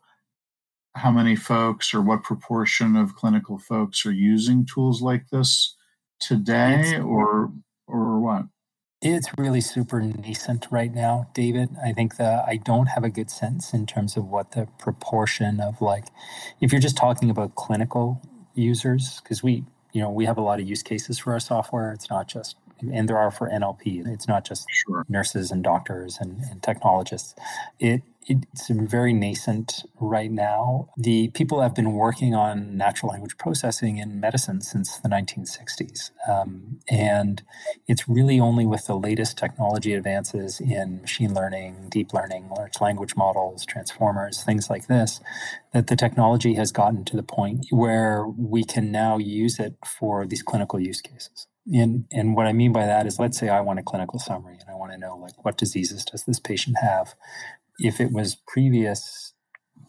how 0.95 1.11
many 1.11 1.35
folks 1.35 1.93
or 1.93 2.01
what 2.01 2.23
proportion 2.23 2.95
of 2.95 3.15
clinical 3.15 3.57
folks 3.57 4.05
are 4.05 4.11
using 4.11 4.65
tools 4.65 5.01
like 5.01 5.29
this 5.29 5.75
today 6.19 6.99
or 6.99 7.51
or 7.87 8.19
what? 8.19 8.45
It's 9.03 9.29
really 9.37 9.61
super 9.61 10.01
nascent 10.01 10.67
right 10.71 10.93
now, 10.93 11.29
David. 11.35 11.69
I 11.85 11.93
think 11.93 12.17
that 12.17 12.45
I 12.49 12.57
don't 12.57 12.87
have 12.87 13.05
a 13.05 13.11
good 13.11 13.31
sense 13.31 13.73
in 13.73 13.87
terms 13.87 14.17
of 14.17 14.27
what 14.29 14.53
the 14.53 14.67
proportion 14.79 15.61
of 15.61 15.81
like, 15.81 16.05
if 16.61 16.73
you're 16.73 16.81
just 16.81 16.97
talking 16.97 17.31
about 17.31 17.55
clinical 17.55 18.21
users, 18.55 19.21
because 19.23 19.43
we, 19.43 19.65
you 19.93 20.01
know, 20.03 20.11
we 20.11 20.25
have 20.25 20.37
a 20.37 20.41
lot 20.41 20.59
of 20.61 20.69
use 20.69 20.83
cases 20.83 21.19
for 21.19 21.33
our 21.33 21.41
software. 21.41 21.93
It's 21.93 22.11
not 22.11 22.27
just, 22.27 22.57
and 22.81 23.09
there 23.09 23.19
are 23.19 23.31
for 23.31 23.49
NLP. 23.49 24.07
It's 24.07 24.27
not 24.27 24.45
just 24.45 24.67
sure. 24.71 25.05
nurses 25.09 25.51
and 25.51 25.63
doctors 25.63 26.19
and, 26.21 26.41
and 26.51 26.63
technologists. 26.63 27.35
It 27.79 28.03
it's 28.27 28.69
very 28.69 29.13
nascent 29.13 29.83
right 29.99 30.31
now. 30.31 30.89
The 30.97 31.29
people 31.29 31.61
have 31.61 31.75
been 31.75 31.93
working 31.93 32.33
on 32.35 32.77
natural 32.77 33.11
language 33.11 33.37
processing 33.37 33.97
in 33.97 34.19
medicine 34.19 34.61
since 34.61 34.97
the 34.97 35.09
1960s. 35.09 36.11
Um, 36.27 36.79
and 36.89 37.43
it's 37.87 38.07
really 38.07 38.39
only 38.39 38.65
with 38.65 38.87
the 38.87 38.95
latest 38.95 39.37
technology 39.37 39.93
advances 39.93 40.59
in 40.59 41.01
machine 41.01 41.33
learning, 41.33 41.87
deep 41.89 42.13
learning, 42.13 42.49
large 42.49 42.79
language 42.81 43.15
models, 43.15 43.65
transformers, 43.65 44.43
things 44.43 44.69
like 44.69 44.87
this, 44.87 45.19
that 45.73 45.87
the 45.87 45.95
technology 45.95 46.53
has 46.55 46.71
gotten 46.71 47.05
to 47.05 47.15
the 47.15 47.23
point 47.23 47.65
where 47.69 48.25
we 48.27 48.63
can 48.63 48.91
now 48.91 49.17
use 49.17 49.59
it 49.59 49.75
for 49.85 50.25
these 50.25 50.41
clinical 50.41 50.79
use 50.79 51.01
cases. 51.01 51.47
And, 51.71 52.05
and 52.11 52.35
what 52.35 52.45
I 52.45 52.53
mean 52.53 52.73
by 52.73 52.85
that 52.85 53.05
is, 53.07 53.19
let's 53.19 53.37
say 53.37 53.47
I 53.47 53.61
want 53.61 53.79
a 53.79 53.83
clinical 53.83 54.19
summary 54.19 54.57
and 54.59 54.69
I 54.69 54.75
want 54.75 54.91
to 54.91 54.97
know, 54.97 55.15
like, 55.15 55.45
what 55.45 55.57
diseases 55.57 56.03
does 56.03 56.25
this 56.25 56.39
patient 56.39 56.77
have? 56.81 57.15
If 57.79 57.99
it 57.99 58.11
was 58.11 58.37
previous 58.47 59.33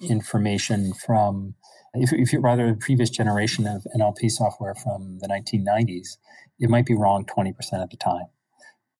information 0.00 0.92
from, 0.94 1.54
if, 1.94 2.12
if 2.12 2.32
you 2.32 2.40
rather 2.40 2.68
a 2.68 2.74
previous 2.74 3.10
generation 3.10 3.66
of 3.66 3.86
NLP 3.96 4.30
software 4.30 4.74
from 4.74 5.18
the 5.20 5.28
1990s, 5.28 6.18
it 6.58 6.70
might 6.70 6.86
be 6.86 6.94
wrong 6.94 7.24
20% 7.24 7.54
of 7.82 7.90
the 7.90 7.96
time, 7.96 8.26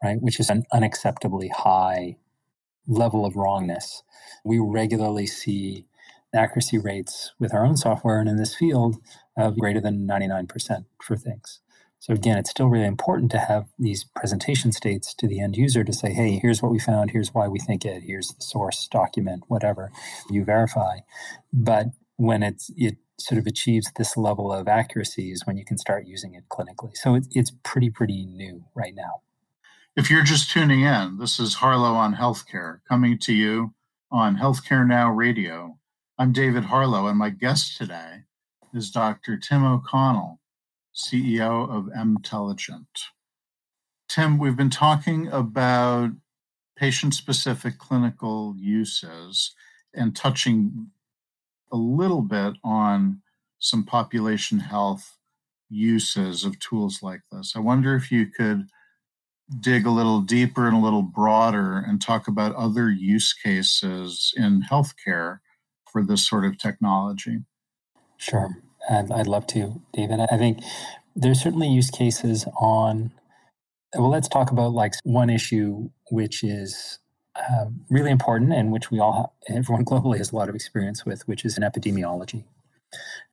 right? 0.03 0.21
Which 0.21 0.41
is 0.41 0.51
an 0.51 0.65
unacceptably 0.73 1.51
high 1.51 2.17
level 2.87 3.25
of 3.25 3.37
wrongness. 3.37 4.03
We 4.45 4.59
regularly 4.59 5.27
see 5.27 5.87
accuracy 6.35 6.79
rates 6.79 7.33
with 7.39 7.55
our 7.55 7.65
own 7.65 7.77
software 7.77 8.21
and 8.21 8.29
in 8.29 8.37
this 8.37 8.55
field 8.55 8.97
of 9.37 9.59
greater 9.59 9.81
than 9.81 10.07
99% 10.07 10.85
for 11.03 11.17
things. 11.17 11.61
So 12.05 12.13
again, 12.13 12.37
it's 12.37 12.51
still 12.51 12.69
really 12.69 12.85
important 12.85 13.31
to 13.31 13.39
have 13.39 13.65
these 13.79 14.05
presentation 14.15 14.73
states 14.73 15.15
to 15.15 15.27
the 15.27 15.41
end 15.41 15.57
user 15.57 15.83
to 15.85 15.93
say, 15.95 16.13
hey, 16.13 16.39
here's 16.39 16.61
what 16.61 16.71
we 16.71 16.79
found, 16.79 17.13
here's 17.13 17.33
why 17.33 17.49
we 17.49 17.59
think 17.59 17.87
it, 17.87 18.03
here's 18.03 18.29
the 18.29 18.43
source 18.43 18.87
document, 18.89 19.45
whatever 19.49 19.91
you 20.29 20.45
verify. 20.45 20.99
But 21.51 21.87
when 22.17 22.43
it's 22.43 22.71
it 22.77 22.99
sort 23.19 23.39
of 23.39 23.47
achieves 23.47 23.91
this 23.97 24.19
level 24.19 24.53
of 24.53 24.69
accuracy 24.69 25.33
is 25.33 25.47
when 25.47 25.57
you 25.57 25.65
can 25.65 25.79
start 25.79 26.07
using 26.07 26.35
it 26.35 26.45
clinically. 26.51 26.95
So 26.95 27.15
it, 27.15 27.27
it's 27.31 27.53
pretty, 27.63 27.89
pretty 27.89 28.27
new 28.27 28.67
right 28.75 28.95
now. 28.95 29.23
If 29.97 30.11
you're 30.11 30.25
just 30.25 30.51
tuning 30.51 30.83
in, 30.83 31.17
this 31.17 31.41
is 31.41 31.55
Harlow 31.55 31.95
on 31.95 32.17
Healthcare 32.17 32.81
coming 32.87 33.19
to 33.21 33.33
you 33.33 33.73
on 34.11 34.37
Healthcare 34.37 34.87
Now 34.87 35.11
Radio. 35.11 35.79
I'm 36.19 36.33
David 36.33 36.65
Harlow, 36.65 37.07
and 37.07 37.17
my 37.17 37.31
guest 37.31 37.79
today 37.79 38.25
is 38.75 38.91
Dr. 38.91 39.39
Tim 39.39 39.65
O'Connell. 39.65 40.39
CEO 40.95 41.69
of 41.69 41.89
emtelligent. 41.95 42.89
Tim, 44.09 44.39
we've 44.39 44.57
been 44.57 44.71
talking 44.71 45.29
about 45.29 46.11
patient 46.77 47.15
specific 47.15 47.79
clinical 47.79 48.55
uses 48.57 49.55
and 49.95 50.15
touching 50.15 50.91
a 51.73 51.77
little 51.77 52.23
bit 52.23 52.55
on 52.63 53.23
some 53.59 53.85
population 53.85 54.61
health 54.61 55.17
uses 55.69 56.45
of 56.45 56.59
tools 56.59 57.03
like 57.03 57.23
this. 57.33 57.55
I 57.57 57.61
wonder 57.61 57.97
if 57.97 58.13
you 58.13 58.27
could 58.27 58.69
dig 59.61 59.87
a 59.87 59.91
little 59.91 60.21
deeper 60.21 60.67
and 60.67 60.77
a 60.77 60.81
little 60.81 61.03
broader 61.03 61.79
and 61.79 62.01
talk 62.01 62.29
about 62.29 62.55
other 62.55 62.91
use 62.91 63.33
cases 63.33 64.33
in 64.37 64.63
healthcare 64.63 65.39
for 65.91 66.05
this 66.05 66.27
sort 66.27 66.45
of 66.45 66.59
technology. 66.59 67.39
Sure. 68.17 68.57
I'd, 68.89 69.11
I'd 69.11 69.27
love 69.27 69.47
to, 69.49 69.81
David. 69.93 70.21
I 70.21 70.37
think 70.37 70.61
there's 71.17 71.41
certainly 71.41 71.69
use 71.69 71.91
cases 71.91 72.47
on. 72.61 73.13
Well, 73.97 74.11
let's 74.11 74.29
talk 74.29 74.51
about 74.51 74.73
like 74.73 74.95
one 75.05 75.31
issue 75.31 75.89
which 76.11 76.43
is 76.43 76.99
uh, 77.37 77.67
really 77.91 78.11
important 78.11 78.53
and 78.53 78.73
which 78.73 78.91
we 78.91 78.99
all, 78.99 79.33
have, 79.49 79.57
everyone 79.57 79.85
globally 79.91 80.19
has 80.19 80.33
a 80.33 80.37
lot 80.37 80.49
of 80.49 80.55
experience 80.55 81.05
with, 81.05 81.27
which 81.29 81.45
is 81.45 81.57
in 81.57 81.63
epidemiology. 81.63 82.45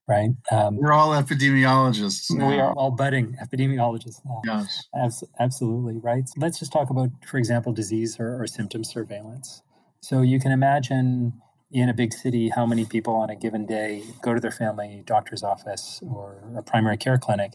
Right? 0.08 0.32
Um, 0.52 0.78
We're 0.78 0.92
all 0.92 1.12
epidemiologists. 1.12 2.32
Now. 2.32 2.50
We 2.50 2.60
are 2.60 2.74
all 2.74 2.92
budding 2.92 3.38
epidemiologists 3.42 4.20
now. 4.26 4.42
Yes. 4.44 4.84
Abs- 4.96 5.24
absolutely. 5.40 6.00
Right. 6.00 6.28
So 6.28 6.34
let's 6.38 6.60
just 6.60 6.74
talk 6.74 6.90
about, 6.90 7.10
for 7.26 7.38
example, 7.38 7.72
disease 7.72 8.20
or, 8.20 8.42
or 8.42 8.48
symptom 8.48 8.84
surveillance. 8.84 9.62
So 10.02 10.22
you 10.22 10.40
can 10.40 10.52
imagine 10.52 11.34
in 11.72 11.90
a 11.90 11.94
big 11.94 12.14
city 12.14 12.50
how 12.50 12.66
many 12.66 12.86
people 12.86 13.16
on 13.16 13.30
a 13.30 13.36
given 13.36 13.66
day 13.66 14.04
go 14.22 14.34
to 14.34 14.40
their 14.40 14.52
family 14.52 15.04
doctor's 15.06 15.44
office 15.44 16.02
or 16.06 16.44
a 16.58 16.62
primary 16.62 16.98
care 16.98 17.18
clinic 17.18 17.54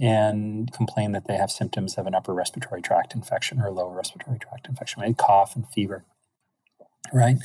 and 0.00 0.72
complain 0.72 1.12
that 1.12 1.26
they 1.26 1.36
have 1.36 1.50
symptoms 1.50 1.94
of 1.94 2.06
an 2.06 2.14
upper 2.14 2.32
respiratory 2.32 2.80
tract 2.80 3.14
infection 3.14 3.60
or 3.60 3.66
a 3.66 3.72
lower 3.72 3.94
respiratory 3.96 4.38
tract 4.38 4.68
infection, 4.68 5.02
right? 5.02 5.16
Cough 5.16 5.56
and 5.56 5.68
fever, 5.70 6.04
right? 7.12 7.36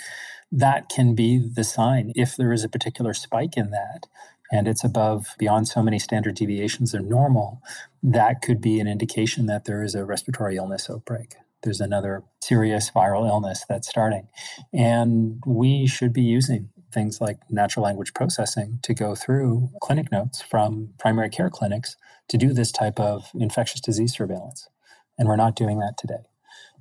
That 0.51 0.87
can 0.89 1.15
be 1.15 1.39
the 1.39 1.63
sign. 1.63 2.11
If 2.15 2.35
there 2.35 2.53
is 2.53 2.63
a 2.63 2.69
particular 2.69 3.13
spike 3.15 3.57
in 3.57 3.71
that 3.71 4.05
and 4.51 4.67
it's 4.67 4.83
above 4.83 5.35
beyond 5.39 5.67
so 5.67 5.81
many 5.81 5.97
standard 5.97 6.35
deviations 6.35 6.93
of 6.93 7.05
normal, 7.05 7.61
that 8.03 8.41
could 8.43 8.61
be 8.61 8.79
an 8.79 8.87
indication 8.87 9.47
that 9.47 9.65
there 9.65 9.81
is 9.81 9.95
a 9.95 10.05
respiratory 10.05 10.57
illness 10.57 10.89
outbreak 10.91 11.35
there's 11.63 11.81
another 11.81 12.23
serious 12.41 12.91
viral 12.91 13.27
illness 13.27 13.65
that's 13.67 13.87
starting. 13.87 14.27
And 14.73 15.41
we 15.45 15.87
should 15.87 16.13
be 16.13 16.21
using 16.21 16.69
things 16.93 17.19
like 17.19 17.39
natural 17.49 17.83
language 17.85 18.13
processing 18.13 18.79
to 18.83 18.93
go 18.93 19.15
through 19.15 19.69
clinic 19.81 20.11
notes 20.11 20.41
from 20.41 20.89
primary 20.99 21.29
care 21.29 21.49
clinics 21.49 21.97
to 22.29 22.37
do 22.37 22.53
this 22.53 22.71
type 22.71 22.99
of 22.99 23.29
infectious 23.33 23.81
disease 23.81 24.13
surveillance. 24.13 24.69
And 25.17 25.27
we're 25.27 25.35
not 25.35 25.55
doing 25.55 25.79
that 25.79 25.97
today. 25.97 26.23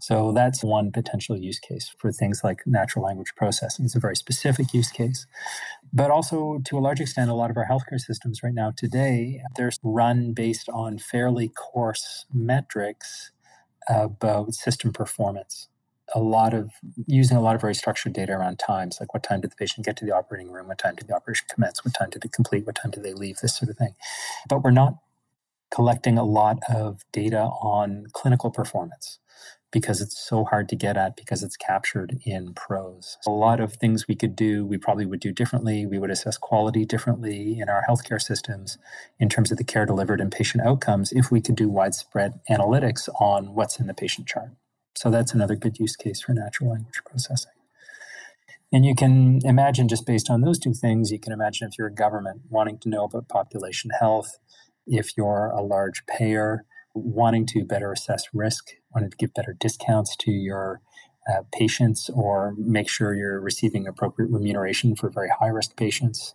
So 0.01 0.33
that's 0.33 0.65
one 0.65 0.91
potential 0.91 1.37
use 1.37 1.61
case 1.61 1.95
for 1.97 2.11
things 2.11 2.41
like 2.43 2.67
natural 2.67 3.05
language 3.05 3.35
processing. 3.37 3.85
It's 3.85 3.95
a 3.95 4.01
very 4.01 4.17
specific 4.17 4.75
use 4.75 4.91
case. 4.91 5.27
But 5.93 6.11
also, 6.11 6.61
to 6.65 6.77
a 6.77 6.81
large 6.81 7.01
extent, 7.01 7.31
a 7.31 7.35
lot 7.35 7.51
of 7.51 7.57
our 7.57 7.69
healthcare 7.69 8.01
systems 8.01 8.43
right 8.43 8.53
now 8.53 8.73
today, 8.77 9.41
they're 9.57 9.71
run 9.85 10.33
based 10.33 10.69
on 10.69 10.99
fairly 10.99 11.49
coarse 11.49 12.27
metrics 12.35 13.31
about 13.89 14.55
system 14.55 14.93
performance. 14.93 15.69
A 16.15 16.21
lot 16.21 16.53
of 16.53 16.71
using 17.07 17.37
a 17.37 17.41
lot 17.41 17.55
of 17.55 17.61
very 17.61 17.75
structured 17.75 18.13
data 18.13 18.33
around 18.33 18.59
times, 18.59 18.99
like 19.01 19.15
what 19.15 19.23
time 19.23 19.41
did 19.41 19.51
the 19.51 19.57
patient 19.57 19.87
get 19.87 19.97
to 19.99 20.05
the 20.05 20.13
operating 20.13 20.51
room, 20.51 20.69
what 20.69 20.79
time 20.79 20.95
did 20.95 21.09
the 21.09 21.15
operation 21.15 21.47
commence, 21.51 21.85
what 21.85 21.95
time 21.95 22.11
did 22.11 22.25
it 22.25 22.33
complete, 22.33 22.67
what 22.67 22.75
time 22.75 22.91
did 22.91 23.03
they 23.03 23.15
leave, 23.15 23.39
this 23.39 23.57
sort 23.57 23.71
of 23.71 23.77
thing. 23.77 23.95
But 24.49 24.63
we're 24.63 24.73
not 24.73 24.99
collecting 25.71 26.19
a 26.19 26.25
lot 26.25 26.59
of 26.69 27.03
data 27.13 27.41
on 27.63 28.07
clinical 28.13 28.51
performance 28.51 29.19
because 29.73 30.01
it's 30.01 30.19
so 30.19 30.45
hard 30.45 30.69
to 30.69 30.77
get 30.77 30.97
at 30.97 31.17
because 31.17 31.43
it's 31.43 31.57
captured 31.57 32.19
in 32.25 32.53
prose. 32.55 33.17
A 33.27 33.31
lot 33.31 33.59
of 33.59 33.73
things 33.73 34.07
we 34.07 34.15
could 34.15 34.37
do, 34.37 34.65
we 34.65 34.77
probably 34.77 35.07
would 35.07 35.21
do 35.21 35.33
differently. 35.33 35.87
We 35.87 35.99
would 35.99 36.11
assess 36.11 36.37
quality 36.37 36.85
differently 36.85 37.59
in 37.59 37.69
our 37.69 37.83
healthcare 37.89 38.21
systems 38.21 38.79
in 39.19 39.29
terms 39.29 39.51
of 39.51 39.59
the 39.59 39.65
care 39.65 39.87
delivered 39.87 40.21
and 40.21 40.31
patient 40.31 40.65
outcomes 40.65 41.11
if 41.13 41.31
we 41.31 41.41
could 41.41 41.57
do 41.57 41.69
widespread 41.69 42.39
analytics 42.51 43.09
on 43.21 43.55
what's 43.55 43.81
in 43.81 43.87
the 43.87 43.95
patient 43.95 44.29
chart. 44.29 44.51
So 44.95 45.11
that's 45.11 45.33
another 45.33 45.57
good 45.57 45.79
use 45.79 45.97
case 45.97 46.21
for 46.21 46.35
natural 46.35 46.71
language 46.71 47.01
processing. 47.05 47.53
And 48.75 48.87
you 48.87 48.95
can 48.95 49.41
imagine, 49.45 49.89
just 49.89 50.07
based 50.07 50.31
on 50.31 50.41
those 50.41 50.59
two 50.59 50.73
things, 50.73 51.11
you 51.11 51.19
can 51.19 51.33
imagine 51.33 51.69
if 51.69 51.77
you're 51.79 51.89
a 51.89 51.95
government 51.95 52.43
wanting 52.49 52.79
to 52.81 52.89
know 52.89 53.05
about 53.05 53.29
population 53.29 53.91
health, 53.99 54.39
if 54.87 55.17
you're 55.17 55.51
a 55.55 55.63
large 55.63 56.05
payer 56.07 56.65
wanting 56.95 57.47
to 57.47 57.65
better 57.65 57.93
assess 57.93 58.25
risk, 58.35 58.73
wanting 58.95 59.11
to 59.11 59.17
give 59.17 59.35
better 59.35 59.55
discounts 59.59 60.17
to 60.17 60.31
your 60.31 60.81
uh, 61.31 61.43
patients 61.53 62.11
or 62.11 62.55
make 62.57 62.89
sure 62.89 63.15
you're 63.15 63.41
receiving 63.41 63.87
appropriate 63.87 64.31
remuneration 64.31 64.97
for 64.97 65.09
very 65.09 65.29
high 65.29 65.49
risk 65.49 65.77
patients, 65.77 66.35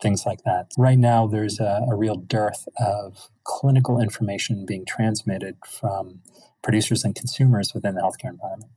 things 0.00 0.24
like 0.24 0.42
that. 0.44 0.70
Right 0.78 0.98
now, 0.98 1.26
there's 1.26 1.58
a, 1.58 1.86
a 1.90 1.96
real 1.96 2.16
dearth 2.16 2.68
of 2.78 3.28
clinical 3.44 4.00
information 4.00 4.64
being 4.64 4.84
transmitted 4.84 5.56
from 5.66 6.20
producers 6.62 7.04
and 7.04 7.14
consumers 7.14 7.74
within 7.74 7.94
the 7.94 8.00
healthcare 8.00 8.30
environment. 8.30 8.72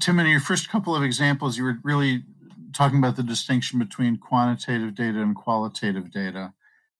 Tim, 0.00 0.18
in 0.18 0.26
your 0.26 0.40
first 0.40 0.68
couple 0.68 0.94
of 0.94 1.02
examples, 1.02 1.56
you 1.56 1.64
were 1.64 1.78
really 1.82 2.24
talking 2.72 2.98
about 2.98 3.16
the 3.16 3.22
distinction 3.22 3.78
between 3.78 4.18
quantitative 4.18 4.94
data 4.94 5.22
and 5.22 5.34
qualitative 5.34 6.10
data 6.10 6.52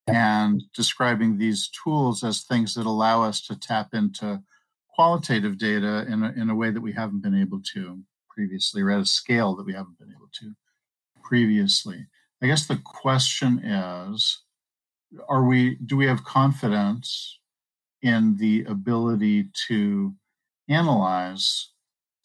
and 0.07 0.63
describing 0.73 1.37
these 1.37 1.69
tools 1.69 2.23
as 2.23 2.41
things 2.41 2.73
that 2.75 2.85
allow 2.85 3.21
us 3.23 3.41
to 3.41 3.59
tap 3.59 3.93
into 3.93 4.41
qualitative 4.97 5.57
data 5.57 6.05
in 6.09 6.23
a, 6.23 6.31
in 6.31 6.49
a 6.49 6.55
way 6.55 6.71
that 6.71 6.81
we 6.81 6.93
haven't 6.93 7.21
been 7.21 7.39
able 7.39 7.61
to 7.73 8.01
previously, 8.29 8.81
or 8.81 8.91
at 8.91 8.99
a 8.99 9.05
scale 9.05 9.55
that 9.55 9.65
we 9.65 9.73
haven't 9.73 9.99
been 9.99 10.11
able 10.15 10.29
to 10.39 10.53
previously. 11.23 12.07
I 12.41 12.47
guess 12.47 12.65
the 12.65 12.77
question 12.83 13.59
is 13.59 14.41
are 15.29 15.45
we 15.45 15.75
do 15.75 15.95
we 15.95 16.07
have 16.07 16.23
confidence 16.23 17.39
in 18.01 18.37
the 18.37 18.65
ability 18.65 19.49
to 19.67 20.13
analyze 20.69 21.69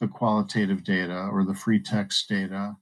the 0.00 0.08
qualitative 0.08 0.82
data 0.82 1.28
or 1.32 1.44
the 1.44 1.54
free 1.54 1.80
text 1.80 2.28
data 2.28 2.76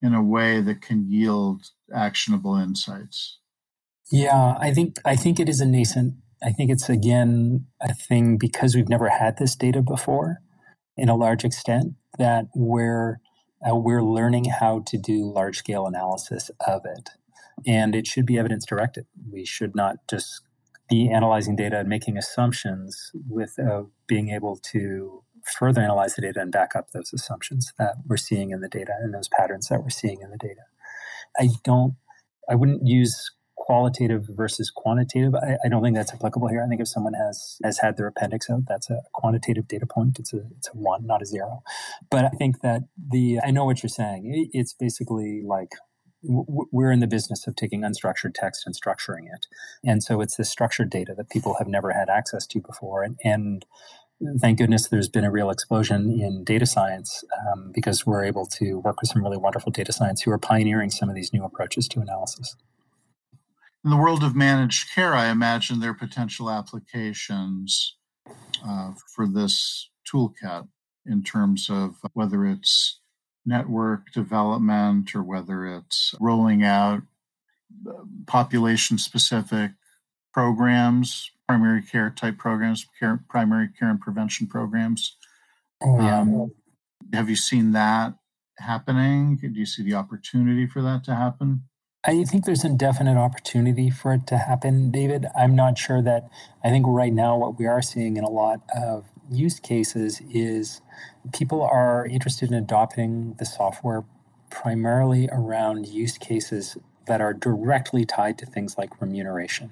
in 0.00 0.14
a 0.14 0.22
way 0.22 0.60
that 0.60 0.80
can 0.80 1.08
yield 1.08 1.66
actionable 1.94 2.56
insights 2.56 3.38
yeah, 4.12 4.56
I 4.60 4.74
think 4.74 4.96
I 5.06 5.16
think 5.16 5.40
it 5.40 5.48
is 5.48 5.60
a 5.60 5.66
nascent. 5.66 6.14
I 6.44 6.50
think 6.50 6.70
it's 6.70 6.88
again 6.88 7.66
a 7.80 7.94
thing 7.94 8.36
because 8.36 8.74
we've 8.74 8.88
never 8.88 9.08
had 9.08 9.38
this 9.38 9.54
data 9.54 9.82
before, 9.82 10.38
in 10.96 11.08
a 11.08 11.16
large 11.16 11.44
extent 11.44 11.94
that 12.18 12.46
we're 12.54 13.20
uh, 13.66 13.76
we're 13.76 14.02
learning 14.02 14.46
how 14.46 14.82
to 14.86 14.98
do 14.98 15.30
large 15.30 15.58
scale 15.58 15.86
analysis 15.86 16.50
of 16.66 16.82
it, 16.84 17.10
and 17.66 17.94
it 17.94 18.06
should 18.06 18.26
be 18.26 18.38
evidence 18.38 18.66
directed. 18.66 19.06
We 19.30 19.44
should 19.44 19.74
not 19.76 19.96
just 20.10 20.42
be 20.90 21.10
analyzing 21.10 21.56
data 21.56 21.78
and 21.80 21.88
making 21.88 22.18
assumptions 22.18 23.12
with 23.28 23.58
uh, 23.58 23.84
being 24.06 24.30
able 24.30 24.56
to 24.56 25.22
further 25.58 25.80
analyze 25.80 26.14
the 26.14 26.22
data 26.22 26.40
and 26.40 26.52
back 26.52 26.76
up 26.76 26.90
those 26.90 27.12
assumptions 27.12 27.72
that 27.78 27.96
we're 28.06 28.16
seeing 28.16 28.50
in 28.50 28.60
the 28.60 28.68
data 28.68 28.92
and 29.00 29.14
those 29.14 29.28
patterns 29.28 29.68
that 29.68 29.82
we're 29.82 29.90
seeing 29.90 30.20
in 30.20 30.30
the 30.30 30.38
data. 30.38 30.62
I 31.38 31.48
don't. 31.64 31.94
I 32.50 32.56
wouldn't 32.56 32.86
use 32.86 33.30
qualitative 33.62 34.26
versus 34.28 34.72
quantitative. 34.74 35.36
I, 35.36 35.56
I, 35.64 35.68
don't 35.68 35.84
think 35.84 35.94
that's 35.94 36.12
applicable 36.12 36.48
here. 36.48 36.64
I 36.64 36.68
think 36.68 36.80
if 36.80 36.88
someone 36.88 37.14
has 37.14 37.58
has 37.62 37.78
had 37.78 37.96
their 37.96 38.08
appendix 38.08 38.50
out, 38.50 38.62
that's 38.66 38.90
a 38.90 39.02
quantitative 39.14 39.68
data 39.68 39.86
point. 39.86 40.18
It's 40.18 40.34
a 40.34 40.40
it's 40.56 40.68
a 40.68 40.72
one, 40.72 41.06
not 41.06 41.22
a 41.22 41.26
zero. 41.26 41.62
But 42.10 42.24
I 42.24 42.30
think 42.30 42.60
that 42.62 42.82
the 42.98 43.38
I 43.44 43.52
know 43.52 43.64
what 43.64 43.80
you're 43.82 43.88
saying. 43.88 44.50
It's 44.52 44.72
basically 44.74 45.42
like 45.46 45.68
we're 46.24 46.90
in 46.90 46.98
the 46.98 47.06
business 47.06 47.46
of 47.46 47.54
taking 47.54 47.82
unstructured 47.82 48.34
text 48.34 48.64
and 48.66 48.74
structuring 48.74 49.26
it, 49.32 49.46
and 49.84 50.02
so 50.02 50.20
it's 50.20 50.36
this 50.36 50.50
structured 50.50 50.90
data 50.90 51.14
that 51.16 51.30
people 51.30 51.54
have 51.58 51.68
never 51.68 51.92
had 51.92 52.08
access 52.08 52.48
to 52.48 52.60
before, 52.60 53.04
and 53.04 53.16
and 53.22 53.64
thank 54.40 54.58
goodness 54.58 54.88
there's 54.88 55.08
been 55.08 55.24
a 55.24 55.30
real 55.30 55.50
explosion 55.50 56.18
in 56.20 56.42
data 56.42 56.66
science 56.66 57.22
um, 57.46 57.70
because 57.72 58.04
we're 58.04 58.24
able 58.24 58.46
to 58.46 58.80
work 58.80 59.00
with 59.00 59.10
some 59.10 59.22
really 59.22 59.36
wonderful 59.36 59.70
data 59.70 59.92
science 59.92 60.22
who 60.22 60.32
are 60.32 60.38
pioneering 60.38 60.90
some 60.90 61.08
of 61.08 61.14
these 61.14 61.32
new 61.32 61.44
approaches 61.44 61.86
to 61.88 62.00
analysis 62.00 62.56
in 63.84 63.90
the 63.90 63.96
world 63.96 64.22
of 64.22 64.36
managed 64.36 64.94
care, 64.94 65.14
I 65.14 65.28
imagine 65.28 65.80
there 65.80 65.90
are 65.90 65.94
potential 65.94 66.50
applications 66.50 67.96
uh, 68.66 68.92
for 69.14 69.26
this 69.26 69.90
toolkit 70.10 70.68
in 71.06 71.22
terms 71.22 71.68
of 71.68 71.96
whether 72.12 72.46
it's 72.46 73.00
network 73.44 74.12
development 74.12 75.14
or 75.16 75.22
whether 75.22 75.66
it's 75.66 76.14
rolling 76.20 76.62
out 76.62 77.02
uh, 77.88 77.92
population 78.26 78.98
specific 78.98 79.72
programs, 80.32 81.30
primary 81.48 81.82
care 81.82 82.10
type 82.10 82.38
programs, 82.38 82.86
care, 82.98 83.24
primary 83.28 83.68
care 83.68 83.90
and 83.90 84.00
prevention 84.00 84.46
programs. 84.46 85.16
Oh, 85.82 86.00
yeah. 86.00 86.20
Um, 86.20 86.52
have 87.12 87.28
you 87.28 87.36
seen 87.36 87.72
that 87.72 88.14
happening? 88.58 89.36
Do 89.36 89.48
you 89.48 89.66
see 89.66 89.82
the 89.82 89.94
opportunity 89.94 90.68
for 90.68 90.82
that 90.82 91.02
to 91.04 91.16
happen? 91.16 91.64
I 92.04 92.24
think 92.24 92.46
there's 92.46 92.64
a 92.64 92.68
definite 92.68 93.16
opportunity 93.16 93.88
for 93.88 94.14
it 94.14 94.26
to 94.26 94.36
happen, 94.36 94.90
David. 94.90 95.26
I'm 95.38 95.54
not 95.54 95.78
sure 95.78 96.02
that, 96.02 96.28
I 96.64 96.70
think 96.70 96.84
right 96.88 97.12
now 97.12 97.36
what 97.38 97.60
we 97.60 97.66
are 97.66 97.80
seeing 97.80 98.16
in 98.16 98.24
a 98.24 98.30
lot 98.30 98.60
of 98.74 99.04
use 99.30 99.60
cases 99.60 100.20
is 100.28 100.80
people 101.32 101.62
are 101.62 102.04
interested 102.06 102.50
in 102.50 102.56
adopting 102.56 103.36
the 103.38 103.44
software 103.46 104.04
primarily 104.50 105.28
around 105.30 105.86
use 105.86 106.18
cases 106.18 106.76
that 107.06 107.20
are 107.20 107.32
directly 107.32 108.04
tied 108.04 108.36
to 108.38 108.46
things 108.46 108.76
like 108.76 109.00
remuneration 109.00 109.70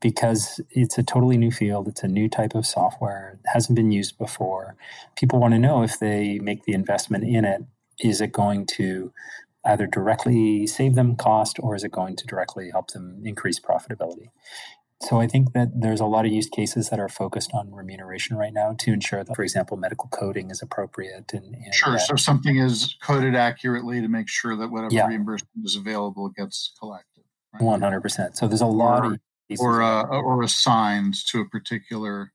because 0.00 0.60
it's 0.70 0.98
a 0.98 1.02
totally 1.02 1.36
new 1.36 1.50
field. 1.50 1.88
It's 1.88 2.04
a 2.04 2.08
new 2.08 2.28
type 2.28 2.54
of 2.54 2.64
software. 2.64 3.40
It 3.42 3.50
hasn't 3.52 3.74
been 3.74 3.90
used 3.90 4.18
before. 4.18 4.76
People 5.16 5.40
want 5.40 5.54
to 5.54 5.58
know 5.58 5.82
if 5.82 5.98
they 5.98 6.38
make 6.38 6.64
the 6.64 6.74
investment 6.74 7.24
in 7.24 7.44
it, 7.44 7.62
is 7.98 8.20
it 8.20 8.30
going 8.30 8.66
to 8.66 9.12
either 9.66 9.86
directly 9.86 10.66
save 10.66 10.94
them 10.94 11.16
cost 11.16 11.58
or 11.60 11.74
is 11.74 11.84
it 11.84 11.92
going 11.92 12.16
to 12.16 12.26
directly 12.26 12.70
help 12.70 12.92
them 12.92 13.20
increase 13.24 13.58
profitability? 13.60 14.28
So 15.02 15.20
I 15.20 15.26
think 15.26 15.52
that 15.52 15.68
there's 15.78 16.00
a 16.00 16.06
lot 16.06 16.24
of 16.24 16.32
use 16.32 16.48
cases 16.48 16.88
that 16.88 16.98
are 16.98 17.08
focused 17.08 17.50
on 17.52 17.70
remuneration 17.70 18.36
right 18.36 18.52
now 18.52 18.74
to 18.78 18.92
ensure 18.92 19.22
that, 19.22 19.36
for 19.36 19.42
example, 19.42 19.76
medical 19.76 20.08
coding 20.08 20.50
is 20.50 20.62
appropriate. 20.62 21.34
And, 21.34 21.54
and 21.54 21.74
sure, 21.74 21.92
that, 21.92 22.00
so 22.00 22.16
something 22.16 22.56
is 22.56 22.96
coded 23.02 23.34
accurately 23.34 24.00
to 24.00 24.08
make 24.08 24.28
sure 24.28 24.56
that 24.56 24.68
whatever 24.68 24.94
yeah. 24.94 25.06
reimbursement 25.06 25.66
is 25.66 25.76
available 25.76 26.30
gets 26.30 26.72
collected. 26.78 27.24
One 27.58 27.82
hundred 27.82 28.00
percent. 28.00 28.36
So 28.36 28.48
there's 28.48 28.62
a 28.62 28.66
lot 28.66 29.04
or, 29.04 29.12
of 29.12 29.20
or 29.60 29.82
uh, 29.82 30.04
or 30.06 30.42
assigned 30.42 31.14
to 31.28 31.40
a 31.40 31.48
particular 31.48 32.32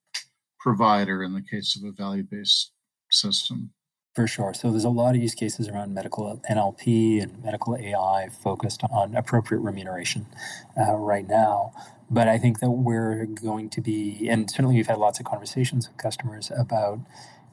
provider 0.60 1.24
in 1.24 1.34
the 1.34 1.42
case 1.42 1.76
of 1.76 1.84
a 1.88 1.92
value 1.92 2.24
based 2.24 2.72
system. 3.10 3.72
For 4.14 4.28
sure. 4.28 4.54
So 4.54 4.72
there's 4.72 4.84
a 4.84 4.90
lot 4.90 5.16
of 5.16 5.22
use 5.22 5.36
cases 5.36 5.70
around 5.70 5.94
medical 5.94 6.42
NLP 6.50 7.24
and 7.24 7.42
medical 7.42 7.78
AI 7.78 8.28
focused 8.44 8.82
on 8.92 9.16
appropriate 9.16 9.62
remuneration 9.62 10.26
uh, 10.78 10.96
right 10.96 11.26
now. 11.26 11.72
But 12.10 12.28
I 12.28 12.38
think 12.38 12.60
that 12.60 12.72
we're 12.72 13.26
going 13.26 13.70
to 13.70 13.80
be, 13.80 14.28
and 14.30 14.50
certainly 14.52 14.76
we've 14.76 14.88
had 14.88 14.98
lots 14.98 15.22
of 15.22 15.26
conversations 15.26 15.88
with 15.88 15.96
customers 15.98 16.52
about 16.54 17.00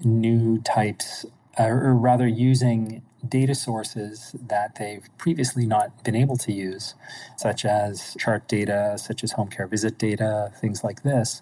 new 0.03 0.59
types, 0.62 1.25
uh, 1.61 1.66
or 1.66 1.94
rather 1.94 2.27
using 2.27 3.03
data 3.29 3.55
sources 3.55 4.35
that 4.49 4.75
they've 4.81 5.09
previously 5.16 5.64
not 5.64 6.03
been 6.03 6.16
able 6.16 6.37
to 6.38 6.53
use, 6.53 6.97
such 7.37 7.64
as 7.64 8.16
chart 8.18 8.49
data, 8.49 8.97
such 8.99 9.23
as 9.23 9.31
home 9.33 9.49
care 9.49 9.68
visit 9.68 9.97
data, 9.97 10.53
things 10.61 10.83
like 10.83 11.05
this, 11.05 11.40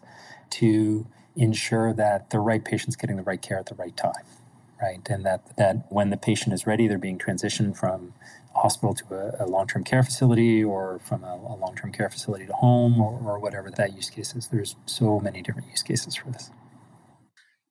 to 0.51 1.07
ensure 1.37 1.95
that 1.95 2.29
the 2.29 2.39
right 2.39 2.67
patient's 2.67 2.97
getting 2.97 3.17
the 3.17 3.23
right 3.23 3.41
care 3.41 3.59
at 3.59 3.67
the 3.67 3.75
right 3.77 3.97
time 3.97 4.25
right? 4.81 5.01
And 5.09 5.25
that, 5.25 5.57
that 5.57 5.87
when 5.91 6.11
the 6.11 6.17
patient 6.17 6.53
is 6.53 6.67
ready, 6.67 6.89
they're 6.89 6.99
being 6.99 7.19
transitioned 7.19 7.77
from 7.77 8.15
a 8.55 8.59
hospital 8.59 8.95
to 8.95 9.15
a, 9.15 9.45
a 9.45 9.47
long 9.47 9.67
term 9.67 9.85
care 9.85 10.03
facility 10.03 10.63
or 10.63 11.01
from 11.05 11.25
a, 11.25 11.35
a 11.35 11.57
long 11.57 11.75
term 11.77 11.93
care 11.93 12.11
facility 12.11 12.47
to 12.47 12.53
home 12.53 13.01
or, 13.01 13.19
or 13.25 13.39
whatever 13.39 13.71
that 13.71 13.95
use 13.95 14.11
case 14.11 14.35
is. 14.35 14.49
There's 14.49 14.77
so 14.87 15.21
many 15.21 15.43
different 15.43 15.69
use 15.69 15.83
cases 15.83 16.17
for 16.17 16.31
this. 16.31 16.51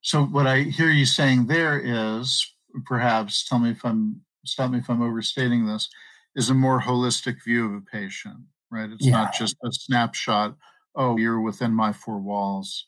So 0.02 0.24
what 0.24 0.46
I 0.46 0.62
hear 0.62 0.90
you 0.90 1.06
saying 1.06 1.48
there 1.48 1.80
is 1.80 2.46
perhaps 2.86 3.48
tell 3.48 3.60
me 3.60 3.72
if 3.72 3.84
I'm 3.84 4.22
stop 4.46 4.72
me 4.72 4.80
if 4.80 4.90
I'm 4.90 5.02
overstating 5.02 5.66
this 5.66 5.90
is 6.36 6.50
a 6.50 6.54
more 6.54 6.82
holistic 6.82 7.44
view 7.44 7.66
of 7.66 7.74
a 7.74 7.82
patient, 7.82 8.38
right? 8.70 8.90
It's 8.90 9.06
yeah. 9.06 9.14
not 9.14 9.34
just 9.34 9.56
a 9.64 9.70
snapshot. 9.72 10.56
Oh, 10.96 11.18
you're 11.18 11.42
within 11.42 11.74
my 11.74 11.94
four 11.94 12.20
walls. 12.20 12.88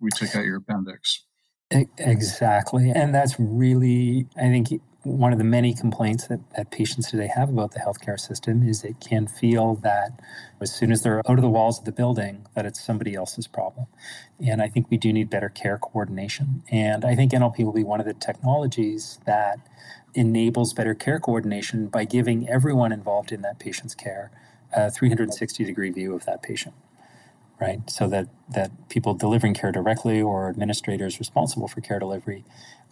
We 0.00 0.10
took 0.16 0.34
out 0.36 0.44
your 0.44 0.58
appendix. 0.58 1.26
Exactly. 1.70 2.90
And 2.90 3.14
that's 3.14 3.38
really, 3.38 4.26
I 4.36 4.48
think, 4.48 4.80
one 5.02 5.32
of 5.32 5.38
the 5.38 5.44
many 5.44 5.74
complaints 5.74 6.26
that, 6.28 6.40
that 6.56 6.70
patients 6.70 7.10
today 7.10 7.30
have 7.34 7.48
about 7.50 7.72
the 7.72 7.80
healthcare 7.80 8.18
system 8.18 8.66
is 8.66 8.84
it 8.84 9.00
can 9.00 9.26
feel 9.26 9.74
that 9.76 10.18
as 10.60 10.74
soon 10.74 10.90
as 10.90 11.02
they're 11.02 11.18
out 11.30 11.38
of 11.38 11.42
the 11.42 11.48
walls 11.48 11.78
of 11.78 11.84
the 11.84 11.92
building, 11.92 12.46
that 12.54 12.66
it's 12.66 12.84
somebody 12.84 13.14
else's 13.14 13.46
problem. 13.46 13.86
And 14.44 14.60
I 14.62 14.68
think 14.68 14.90
we 14.90 14.96
do 14.96 15.12
need 15.12 15.30
better 15.30 15.48
care 15.48 15.78
coordination. 15.78 16.62
And 16.70 17.04
I 17.04 17.14
think 17.14 17.32
NLP 17.32 17.64
will 17.64 17.72
be 17.72 17.84
one 17.84 18.00
of 18.00 18.06
the 18.06 18.14
technologies 18.14 19.18
that 19.26 19.58
enables 20.14 20.72
better 20.72 20.94
care 20.94 21.20
coordination 21.20 21.88
by 21.88 22.04
giving 22.04 22.48
everyone 22.48 22.92
involved 22.92 23.30
in 23.30 23.42
that 23.42 23.58
patient's 23.58 23.94
care 23.94 24.30
a 24.74 24.90
360 24.90 25.64
degree 25.64 25.90
view 25.90 26.14
of 26.14 26.24
that 26.26 26.42
patient 26.42 26.74
right? 27.60 27.88
So 27.90 28.08
that, 28.08 28.28
that 28.54 28.88
people 28.88 29.14
delivering 29.14 29.54
care 29.54 29.72
directly 29.72 30.20
or 30.20 30.48
administrators 30.48 31.18
responsible 31.18 31.68
for 31.68 31.80
care 31.80 31.98
delivery 31.98 32.44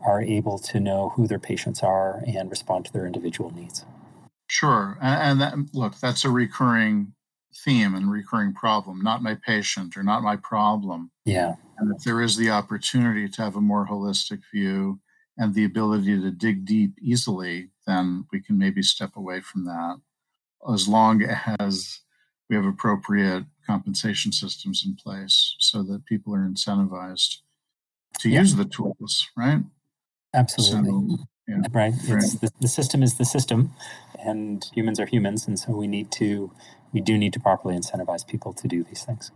are 0.04 0.20
able 0.20 0.58
to 0.58 0.80
know 0.80 1.10
who 1.10 1.26
their 1.26 1.38
patients 1.38 1.82
are 1.82 2.22
and 2.26 2.50
respond 2.50 2.84
to 2.86 2.92
their 2.92 3.06
individual 3.06 3.50
needs. 3.50 3.84
Sure. 4.48 4.98
And, 5.00 5.40
that, 5.40 5.54
look, 5.72 5.98
that's 5.98 6.24
a 6.24 6.30
recurring 6.30 7.12
theme 7.64 7.94
and 7.94 8.10
recurring 8.10 8.52
problem, 8.52 9.00
not 9.02 9.22
my 9.22 9.34
patient 9.34 9.96
or 9.96 10.02
not 10.02 10.22
my 10.22 10.36
problem. 10.36 11.10
Yeah. 11.24 11.54
And 11.78 11.94
if 11.94 12.04
there 12.04 12.20
is 12.20 12.36
the 12.36 12.50
opportunity 12.50 13.28
to 13.28 13.42
have 13.42 13.56
a 13.56 13.60
more 13.60 13.86
holistic 13.86 14.40
view 14.52 15.00
and 15.38 15.54
the 15.54 15.64
ability 15.64 16.20
to 16.20 16.30
dig 16.30 16.64
deep 16.64 16.92
easily, 17.00 17.70
then 17.86 18.26
we 18.32 18.40
can 18.40 18.58
maybe 18.58 18.82
step 18.82 19.16
away 19.16 19.40
from 19.40 19.64
that 19.64 19.96
as 20.72 20.88
long 20.88 21.22
as 21.58 22.00
we 22.48 22.56
have 22.56 22.64
appropriate 22.64 23.44
compensation 23.66 24.32
systems 24.32 24.84
in 24.86 24.94
place 24.94 25.56
so 25.58 25.82
that 25.82 26.06
people 26.06 26.34
are 26.34 26.48
incentivized 26.48 27.38
to 28.20 28.28
yeah. 28.28 28.40
use 28.40 28.54
the 28.54 28.64
tools, 28.64 29.28
right? 29.36 29.62
Absolutely. 30.34 30.90
So, 30.90 31.24
yeah. 31.48 31.56
Right. 31.72 31.92
The, 31.92 32.50
the 32.60 32.68
system 32.68 33.02
is 33.02 33.18
the 33.18 33.24
system, 33.24 33.72
and 34.18 34.64
humans 34.74 34.98
are 34.98 35.06
humans, 35.06 35.46
and 35.46 35.58
so 35.58 35.72
we 35.72 35.86
need 35.86 36.10
to, 36.12 36.50
we 36.92 37.00
do 37.00 37.16
need 37.16 37.32
to 37.34 37.40
properly 37.40 37.76
incentivize 37.76 38.26
people 38.26 38.52
to 38.54 38.66
do 38.66 38.82
these 38.82 39.04
things. 39.04 39.30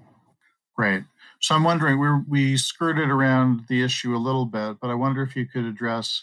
Great. 0.77 1.05
So 1.41 1.55
I'm 1.55 1.65
wondering, 1.65 1.99
we 1.99 2.09
we 2.29 2.57
skirted 2.57 3.11
around 3.11 3.67
the 3.69 3.83
issue 3.83 4.15
a 4.15 4.19
little 4.19 4.45
bit, 4.47 4.79
but 4.81 4.91
I 4.91 4.95
wonder 4.95 5.23
if 5.23 5.37
you 5.37 5.47
could 5.47 5.65
address 5.65 6.23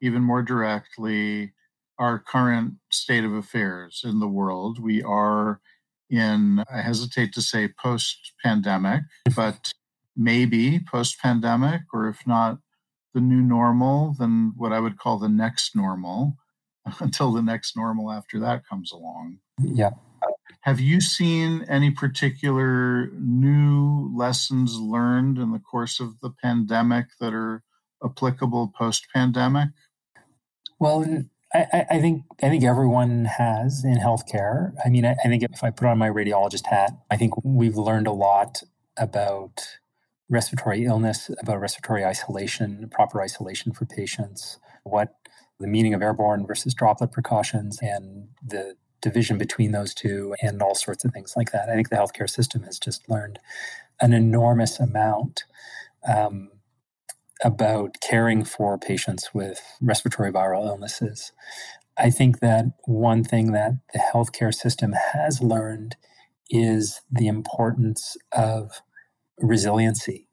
even 0.00 0.22
more 0.22 0.42
directly 0.42 1.52
our 1.98 2.18
current 2.18 2.74
state 2.90 3.24
of 3.24 3.32
affairs 3.32 4.02
in 4.04 4.20
the 4.20 4.28
world. 4.28 4.78
We 4.82 5.02
are 5.02 5.60
in, 6.10 6.62
I 6.72 6.80
hesitate 6.80 7.32
to 7.34 7.42
say 7.42 7.68
post 7.68 8.32
pandemic, 8.42 9.02
but 9.36 9.72
maybe 10.16 10.80
post 10.80 11.18
pandemic, 11.20 11.82
or 11.92 12.08
if 12.08 12.26
not 12.26 12.58
the 13.14 13.20
new 13.20 13.40
normal, 13.40 14.14
then 14.18 14.52
what 14.56 14.72
I 14.72 14.80
would 14.80 14.98
call 14.98 15.18
the 15.18 15.28
next 15.28 15.76
normal 15.76 16.36
until 17.00 17.32
the 17.32 17.42
next 17.42 17.76
normal 17.76 18.10
after 18.10 18.38
that 18.40 18.66
comes 18.66 18.92
along. 18.92 19.38
Yeah. 19.58 19.90
Have 20.62 20.80
you 20.80 21.00
seen 21.00 21.64
any 21.68 21.90
particular 21.90 23.10
new 23.18 24.10
lessons 24.16 24.78
learned 24.78 25.38
in 25.38 25.52
the 25.52 25.58
course 25.58 26.00
of 26.00 26.18
the 26.20 26.30
pandemic 26.42 27.06
that 27.20 27.34
are 27.34 27.62
applicable 28.02 28.72
post 28.76 29.06
pandemic? 29.14 29.68
Well, 30.78 31.24
I, 31.54 31.86
I, 31.88 32.00
think 32.00 32.24
I 32.42 32.48
think 32.48 32.64
everyone 32.64 33.26
has 33.26 33.84
in 33.84 33.96
healthcare. 33.96 34.72
I 34.84 34.88
mean, 34.88 35.06
I, 35.06 35.14
I, 35.24 35.28
think 35.28 35.44
if 35.44 35.62
I 35.62 35.70
put 35.70 35.86
on 35.86 35.98
my 35.98 36.08
radiologist 36.08 36.66
hat, 36.66 36.92
I 37.10 37.16
think 37.16 37.32
we've 37.44 37.76
learned 37.76 38.08
a 38.08 38.12
lot 38.12 38.62
about 38.96 39.78
respiratory 40.28 40.84
illness, 40.84 41.30
about 41.40 41.60
respiratory 41.60 42.04
isolation, 42.04 42.88
proper 42.90 43.22
isolation 43.22 43.72
for 43.72 43.84
patients, 43.84 44.58
what 44.82 45.14
the 45.60 45.68
meaning 45.68 45.94
of 45.94 46.02
airborne 46.02 46.44
versus 46.46 46.74
droplet 46.74 47.12
precautions, 47.12 47.78
and 47.80 48.28
the 48.44 48.74
division 49.00 49.38
between 49.38 49.70
those 49.70 49.94
two, 49.94 50.34
and 50.42 50.60
all 50.60 50.74
sorts 50.74 51.04
of 51.04 51.12
things 51.12 51.34
like 51.36 51.52
that. 51.52 51.68
I 51.68 51.74
think 51.74 51.90
the 51.90 51.96
healthcare 51.96 52.28
system 52.28 52.64
has 52.64 52.80
just 52.80 53.08
learned 53.08 53.38
an 54.00 54.12
enormous 54.12 54.80
amount. 54.80 55.44
Um, 56.12 56.50
about 57.42 57.96
caring 58.00 58.44
for 58.44 58.78
patients 58.78 59.30
with 59.34 59.60
respiratory 59.80 60.32
viral 60.32 60.66
illnesses. 60.66 61.32
I 61.96 62.10
think 62.10 62.40
that 62.40 62.66
one 62.84 63.24
thing 63.24 63.52
that 63.52 63.72
the 63.92 64.00
healthcare 64.00 64.54
system 64.54 64.94
has 65.12 65.40
learned 65.40 65.96
is 66.50 67.00
the 67.10 67.26
importance 67.26 68.16
of 68.32 68.82
resiliency. 69.38 70.28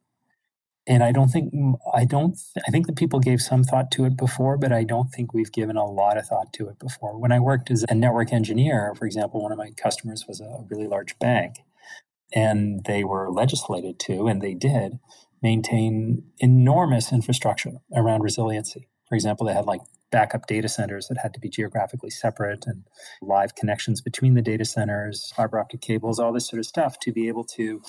And 0.88 1.04
I 1.04 1.12
don't 1.12 1.30
think 1.30 1.54
I 1.94 2.06
don't 2.06 2.38
I 2.68 2.72
think 2.72 2.88
that 2.88 2.96
people 2.96 3.20
gave 3.20 3.40
some 3.42 3.64
thought 3.64 3.92
to 3.92 4.06
it 4.06 4.18
before, 4.18 4.58
but 4.58 4.72
I 4.72 4.84
don't 4.84 5.12
think 5.12 5.34
we've 5.34 5.52
given 5.52 5.78
a 5.78 5.86
lot 5.86 6.18
of 6.18 6.26
thought 6.26 6.52
to 6.54 6.68
it 6.70 6.80
before. 6.80 7.18
When 7.20 7.32
I 7.32 7.40
worked 7.40 7.70
as 7.70 7.86
a 7.88 7.94
network 7.94 8.34
engineer, 8.34 8.94
for 8.96 9.06
example, 9.06 9.44
one 9.44 9.52
of 9.52 9.60
my 9.60 9.72
customers 9.72 10.26
was 10.28 10.42
a 10.42 10.66
really 10.70 10.88
large 10.88 11.18
bank, 11.20 11.58
and 12.34 12.84
they 12.86 13.04
were 13.04 13.32
legislated 13.32 14.00
to, 14.00 14.28
and 14.28 14.42
they 14.42 14.56
did 14.56 15.00
maintain 15.42 16.24
enormous 16.40 17.12
infrastructure 17.12 17.74
around 17.96 18.22
resiliency. 18.22 18.88
For 19.08 19.16
example, 19.16 19.46
they 19.46 19.54
had 19.54 19.66
like 19.66 19.82
backup 20.12 20.46
data 20.46 20.70
centers 20.70 21.08
that 21.08 21.18
had 21.18 21.34
to 21.34 21.40
be 21.40 21.50
geographically 21.50 22.10
separate 22.10 22.66
and 22.68 22.84
live 23.22 23.56
connections 23.56 24.02
between 24.02 24.34
the 24.34 24.42
data 24.42 24.66
centers, 24.66 25.32
fiber 25.36 25.60
optic 25.60 25.82
cables, 25.82 26.20
all 26.20 26.34
this 26.34 26.48
sort 26.48 26.60
of 26.60 26.66
stuff 26.66 27.00
to 27.00 27.12
be 27.12 27.28
able 27.28 27.44
to 27.46 27.82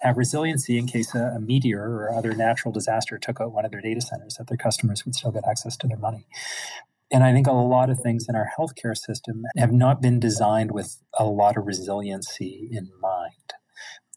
have 0.00 0.16
resiliency 0.16 0.78
in 0.78 0.86
case 0.86 1.14
a, 1.14 1.32
a, 1.36 1.40
meteor 1.40 1.82
or 1.82 2.12
other 2.14 2.32
natural 2.34 2.72
disaster 2.72 3.18
took 3.18 3.40
out 3.40 3.52
one 3.52 3.64
of 3.64 3.70
their 3.70 3.82
data 3.82 4.00
centers, 4.00 4.36
that 4.36 4.46
their 4.46 4.56
customers 4.56 5.04
would 5.04 5.14
still 5.14 5.30
get 5.30 5.44
access 5.48 5.76
to 5.76 5.86
their 5.86 5.98
money. 5.98 6.26
And 7.12 7.24
I 7.24 7.32
think 7.32 7.46
a 7.46 7.52
lot 7.52 7.90
of 7.90 7.98
things 7.98 8.26
in 8.28 8.36
our 8.36 8.48
healthcare 8.58 8.96
system 8.96 9.42
have 9.58 9.72
not 9.72 10.00
been 10.00 10.20
designed 10.20 10.70
with 10.70 11.02
a 11.18 11.24
lot 11.24 11.56
of 11.56 11.66
resiliency 11.66 12.68
in 12.70 12.90
mind. 13.00 13.34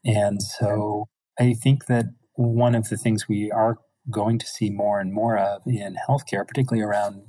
And 0.05 0.41
so 0.41 1.09
I 1.39 1.53
think 1.53 1.87
that 1.87 2.05
one 2.35 2.75
of 2.75 2.89
the 2.89 2.97
things 2.97 3.27
we 3.27 3.51
are 3.51 3.77
going 4.09 4.39
to 4.39 4.45
see 4.45 4.69
more 4.69 4.99
and 4.99 5.13
more 5.13 5.37
of 5.37 5.61
in 5.65 5.95
healthcare, 6.09 6.47
particularly 6.47 6.83
around 6.83 7.23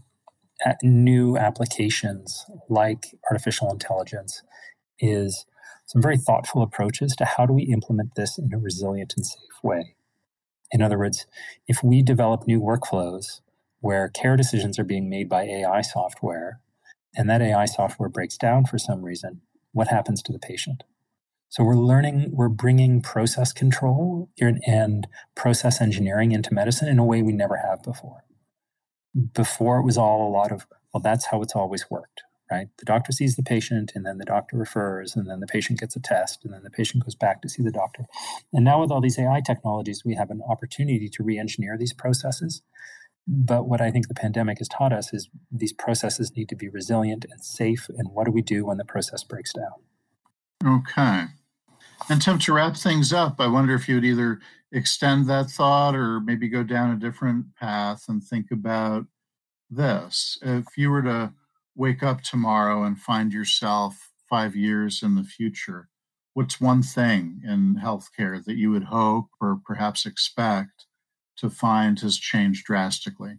uh, 0.64 0.72
new 0.82 1.36
applications 1.36 2.46
like 2.68 3.06
artificial 3.30 3.70
intelligence, 3.70 4.42
is 4.98 5.46
some 5.86 6.00
very 6.02 6.16
thoughtful 6.16 6.62
approaches 6.62 7.14
to 7.16 7.24
how 7.24 7.46
do 7.46 7.52
we 7.52 7.64
implement 7.64 8.14
this 8.16 8.38
in 8.38 8.52
a 8.54 8.58
resilient 8.58 9.14
and 9.16 9.26
safe 9.26 9.62
way. 9.62 9.94
In 10.72 10.82
other 10.82 10.98
words, 10.98 11.26
if 11.68 11.82
we 11.82 12.02
develop 12.02 12.46
new 12.46 12.60
workflows 12.60 13.40
where 13.80 14.08
care 14.08 14.36
decisions 14.36 14.78
are 14.78 14.84
being 14.84 15.10
made 15.10 15.28
by 15.28 15.44
AI 15.44 15.82
software, 15.82 16.60
and 17.16 17.28
that 17.28 17.42
AI 17.42 17.66
software 17.66 18.08
breaks 18.08 18.36
down 18.36 18.64
for 18.64 18.78
some 18.78 19.02
reason, 19.02 19.42
what 19.72 19.88
happens 19.88 20.22
to 20.22 20.32
the 20.32 20.38
patient? 20.38 20.82
So 21.54 21.62
we're 21.62 21.76
learning, 21.76 22.30
we're 22.32 22.48
bringing 22.48 23.00
process 23.00 23.52
control 23.52 24.28
and 24.66 25.06
process 25.36 25.80
engineering 25.80 26.32
into 26.32 26.52
medicine 26.52 26.88
in 26.88 26.98
a 26.98 27.04
way 27.04 27.22
we 27.22 27.32
never 27.32 27.58
have 27.58 27.80
before. 27.84 28.24
Before 29.32 29.78
it 29.78 29.84
was 29.84 29.96
all 29.96 30.28
a 30.28 30.32
lot 30.32 30.50
of, 30.50 30.66
well, 30.92 31.00
that's 31.00 31.26
how 31.26 31.42
it's 31.42 31.54
always 31.54 31.88
worked, 31.88 32.22
right? 32.50 32.66
The 32.78 32.84
doctor 32.84 33.12
sees 33.12 33.36
the 33.36 33.44
patient 33.44 33.92
and 33.94 34.04
then 34.04 34.18
the 34.18 34.24
doctor 34.24 34.56
refers 34.56 35.14
and 35.14 35.30
then 35.30 35.38
the 35.38 35.46
patient 35.46 35.78
gets 35.78 35.94
a 35.94 36.00
test 36.00 36.44
and 36.44 36.52
then 36.52 36.64
the 36.64 36.70
patient 36.70 37.04
goes 37.04 37.14
back 37.14 37.40
to 37.42 37.48
see 37.48 37.62
the 37.62 37.70
doctor. 37.70 38.06
And 38.52 38.64
now 38.64 38.80
with 38.80 38.90
all 38.90 39.00
these 39.00 39.20
AI 39.20 39.40
technologies, 39.40 40.04
we 40.04 40.16
have 40.16 40.32
an 40.32 40.42
opportunity 40.50 41.08
to 41.08 41.22
re-engineer 41.22 41.78
these 41.78 41.92
processes. 41.92 42.62
But 43.28 43.68
what 43.68 43.80
I 43.80 43.92
think 43.92 44.08
the 44.08 44.14
pandemic 44.14 44.58
has 44.58 44.66
taught 44.66 44.92
us 44.92 45.14
is 45.14 45.28
these 45.52 45.72
processes 45.72 46.34
need 46.34 46.48
to 46.48 46.56
be 46.56 46.68
resilient 46.68 47.24
and 47.30 47.44
safe. 47.44 47.88
And 47.96 48.08
what 48.08 48.24
do 48.24 48.32
we 48.32 48.42
do 48.42 48.66
when 48.66 48.76
the 48.76 48.84
process 48.84 49.22
breaks 49.22 49.52
down? 49.52 50.80
Okay. 50.80 51.26
And 52.10 52.20
Tim, 52.20 52.38
to 52.40 52.52
wrap 52.52 52.76
things 52.76 53.12
up, 53.14 53.40
I 53.40 53.46
wonder 53.46 53.74
if 53.74 53.88
you 53.88 53.94
would 53.94 54.04
either 54.04 54.40
extend 54.70 55.26
that 55.28 55.50
thought 55.50 55.96
or 55.96 56.20
maybe 56.20 56.48
go 56.48 56.62
down 56.62 56.90
a 56.90 57.00
different 57.00 57.54
path 57.56 58.04
and 58.08 58.22
think 58.22 58.50
about 58.50 59.06
this. 59.70 60.38
If 60.42 60.66
you 60.76 60.90
were 60.90 61.02
to 61.02 61.32
wake 61.74 62.02
up 62.02 62.22
tomorrow 62.22 62.82
and 62.84 62.98
find 62.98 63.32
yourself 63.32 64.10
five 64.28 64.54
years 64.54 65.02
in 65.02 65.14
the 65.14 65.24
future, 65.24 65.88
what's 66.34 66.60
one 66.60 66.82
thing 66.82 67.40
in 67.42 67.76
healthcare 67.82 68.44
that 68.44 68.56
you 68.56 68.70
would 68.70 68.84
hope 68.84 69.28
or 69.40 69.60
perhaps 69.64 70.04
expect 70.04 70.86
to 71.38 71.48
find 71.48 72.00
has 72.00 72.18
changed 72.18 72.66
drastically? 72.66 73.38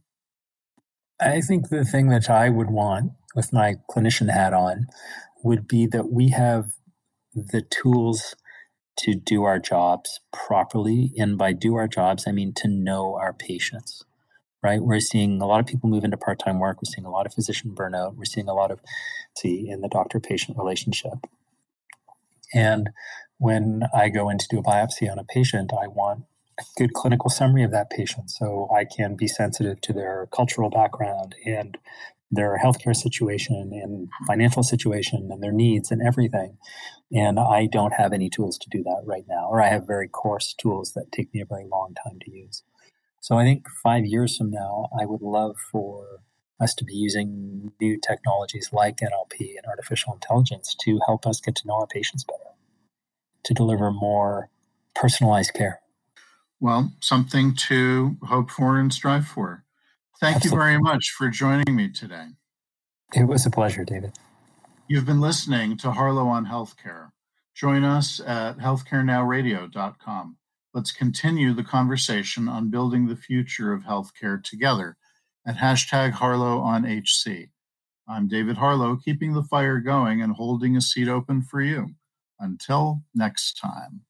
I 1.21 1.41
think 1.41 1.69
the 1.69 1.85
thing 1.85 2.09
that 2.09 2.29
I 2.29 2.49
would 2.49 2.71
want 2.71 3.11
with 3.35 3.53
my 3.53 3.75
clinician 3.91 4.33
hat 4.33 4.53
on 4.53 4.87
would 5.43 5.67
be 5.67 5.85
that 5.87 6.11
we 6.11 6.29
have 6.29 6.71
the 7.35 7.61
tools 7.61 8.35
to 8.97 9.15
do 9.15 9.43
our 9.43 9.59
jobs 9.59 10.19
properly. 10.31 11.11
And 11.17 11.37
by 11.37 11.53
do 11.53 11.75
our 11.75 11.87
jobs, 11.87 12.25
I 12.27 12.31
mean 12.31 12.53
to 12.57 12.67
know 12.67 13.15
our 13.15 13.33
patients, 13.33 14.03
right? 14.63 14.81
We're 14.81 14.99
seeing 14.99 15.41
a 15.41 15.47
lot 15.47 15.59
of 15.59 15.65
people 15.65 15.89
move 15.89 16.03
into 16.03 16.17
part 16.17 16.39
time 16.39 16.59
work. 16.59 16.77
We're 16.77 16.91
seeing 16.93 17.05
a 17.05 17.11
lot 17.11 17.25
of 17.25 17.33
physician 17.33 17.71
burnout. 17.75 18.15
We're 18.15 18.25
seeing 18.25 18.47
a 18.47 18.53
lot 18.53 18.71
of, 18.71 18.79
see, 19.37 19.69
in 19.69 19.81
the 19.81 19.89
doctor 19.89 20.19
patient 20.19 20.57
relationship. 20.57 21.25
And 22.53 22.89
when 23.37 23.83
I 23.93 24.09
go 24.09 24.29
in 24.29 24.37
to 24.37 24.47
do 24.49 24.59
a 24.59 24.63
biopsy 24.63 25.11
on 25.11 25.19
a 25.19 25.23
patient, 25.23 25.71
I 25.73 25.87
want 25.87 26.23
a 26.57 26.63
good 26.77 26.93
clinical 26.93 27.29
summary 27.29 27.63
of 27.63 27.71
that 27.71 27.89
patient 27.89 28.31
so 28.31 28.69
I 28.73 28.85
can 28.85 29.15
be 29.15 29.27
sensitive 29.27 29.81
to 29.81 29.93
their 29.93 30.27
cultural 30.31 30.69
background 30.69 31.35
and 31.45 31.77
their 32.35 32.59
healthcare 32.63 32.95
situation 32.95 33.71
and 33.73 34.09
financial 34.27 34.63
situation 34.63 35.29
and 35.31 35.41
their 35.41 35.51
needs 35.51 35.91
and 35.91 36.01
everything. 36.05 36.57
And 37.11 37.39
I 37.39 37.67
don't 37.71 37.93
have 37.93 38.13
any 38.13 38.29
tools 38.29 38.57
to 38.59 38.69
do 38.69 38.83
that 38.83 39.03
right 39.05 39.25
now, 39.27 39.47
or 39.49 39.61
I 39.61 39.69
have 39.69 39.87
very 39.87 40.07
coarse 40.07 40.53
tools 40.53 40.93
that 40.93 41.11
take 41.11 41.33
me 41.33 41.41
a 41.41 41.45
very 41.45 41.65
long 41.65 41.95
time 42.03 42.19
to 42.21 42.31
use. 42.31 42.63
So 43.21 43.37
I 43.37 43.43
think 43.43 43.67
five 43.83 44.05
years 44.05 44.37
from 44.37 44.51
now, 44.51 44.87
I 44.99 45.05
would 45.05 45.21
love 45.21 45.55
for 45.71 46.21
us 46.59 46.73
to 46.75 46.85
be 46.85 46.93
using 46.93 47.71
new 47.81 47.99
technologies 47.99 48.69
like 48.71 48.97
NLP 48.97 49.57
and 49.57 49.65
artificial 49.67 50.13
intelligence 50.13 50.75
to 50.81 50.99
help 51.05 51.25
us 51.27 51.41
get 51.41 51.55
to 51.55 51.67
know 51.67 51.75
our 51.75 51.87
patients 51.87 52.23
better, 52.23 52.55
to 53.43 53.53
deliver 53.53 53.91
more 53.91 54.49
personalized 54.93 55.53
care. 55.53 55.81
Well, 56.59 56.93
something 57.01 57.55
to 57.67 58.15
hope 58.23 58.49
for 58.49 58.79
and 58.79 58.93
strive 58.93 59.27
for. 59.27 59.64
Thank 60.19 60.37
Absolutely. 60.37 60.57
you 60.57 60.63
very 60.63 60.79
much 60.79 61.11
for 61.17 61.29
joining 61.29 61.75
me 61.75 61.89
today. 61.89 62.27
It 63.13 63.25
was 63.25 63.45
a 63.45 63.51
pleasure, 63.51 63.83
David. 63.83 64.13
You've 64.87 65.05
been 65.05 65.21
listening 65.21 65.77
to 65.77 65.91
Harlow 65.91 66.27
on 66.27 66.45
Healthcare. 66.45 67.11
Join 67.53 67.83
us 67.83 68.19
at 68.19 68.57
healthcarenowradio.com. 68.57 70.37
Let's 70.73 70.91
continue 70.91 71.53
the 71.53 71.63
conversation 71.63 72.49
on 72.49 72.69
building 72.69 73.07
the 73.07 73.15
future 73.15 73.73
of 73.73 73.83
healthcare 73.83 74.43
together 74.43 74.97
at 75.47 75.57
hashtag 75.57 76.11
Harlow 76.11 76.59
on 76.59 76.85
HC. 76.85 77.49
I'm 78.07 78.27
David 78.27 78.57
Harlow, 78.57 78.97
keeping 78.97 79.33
the 79.33 79.43
fire 79.43 79.79
going 79.79 80.21
and 80.21 80.33
holding 80.33 80.75
a 80.75 80.81
seat 80.81 81.07
open 81.07 81.41
for 81.41 81.61
you. 81.61 81.89
Until 82.39 83.01
next 83.13 83.53
time. 83.53 84.01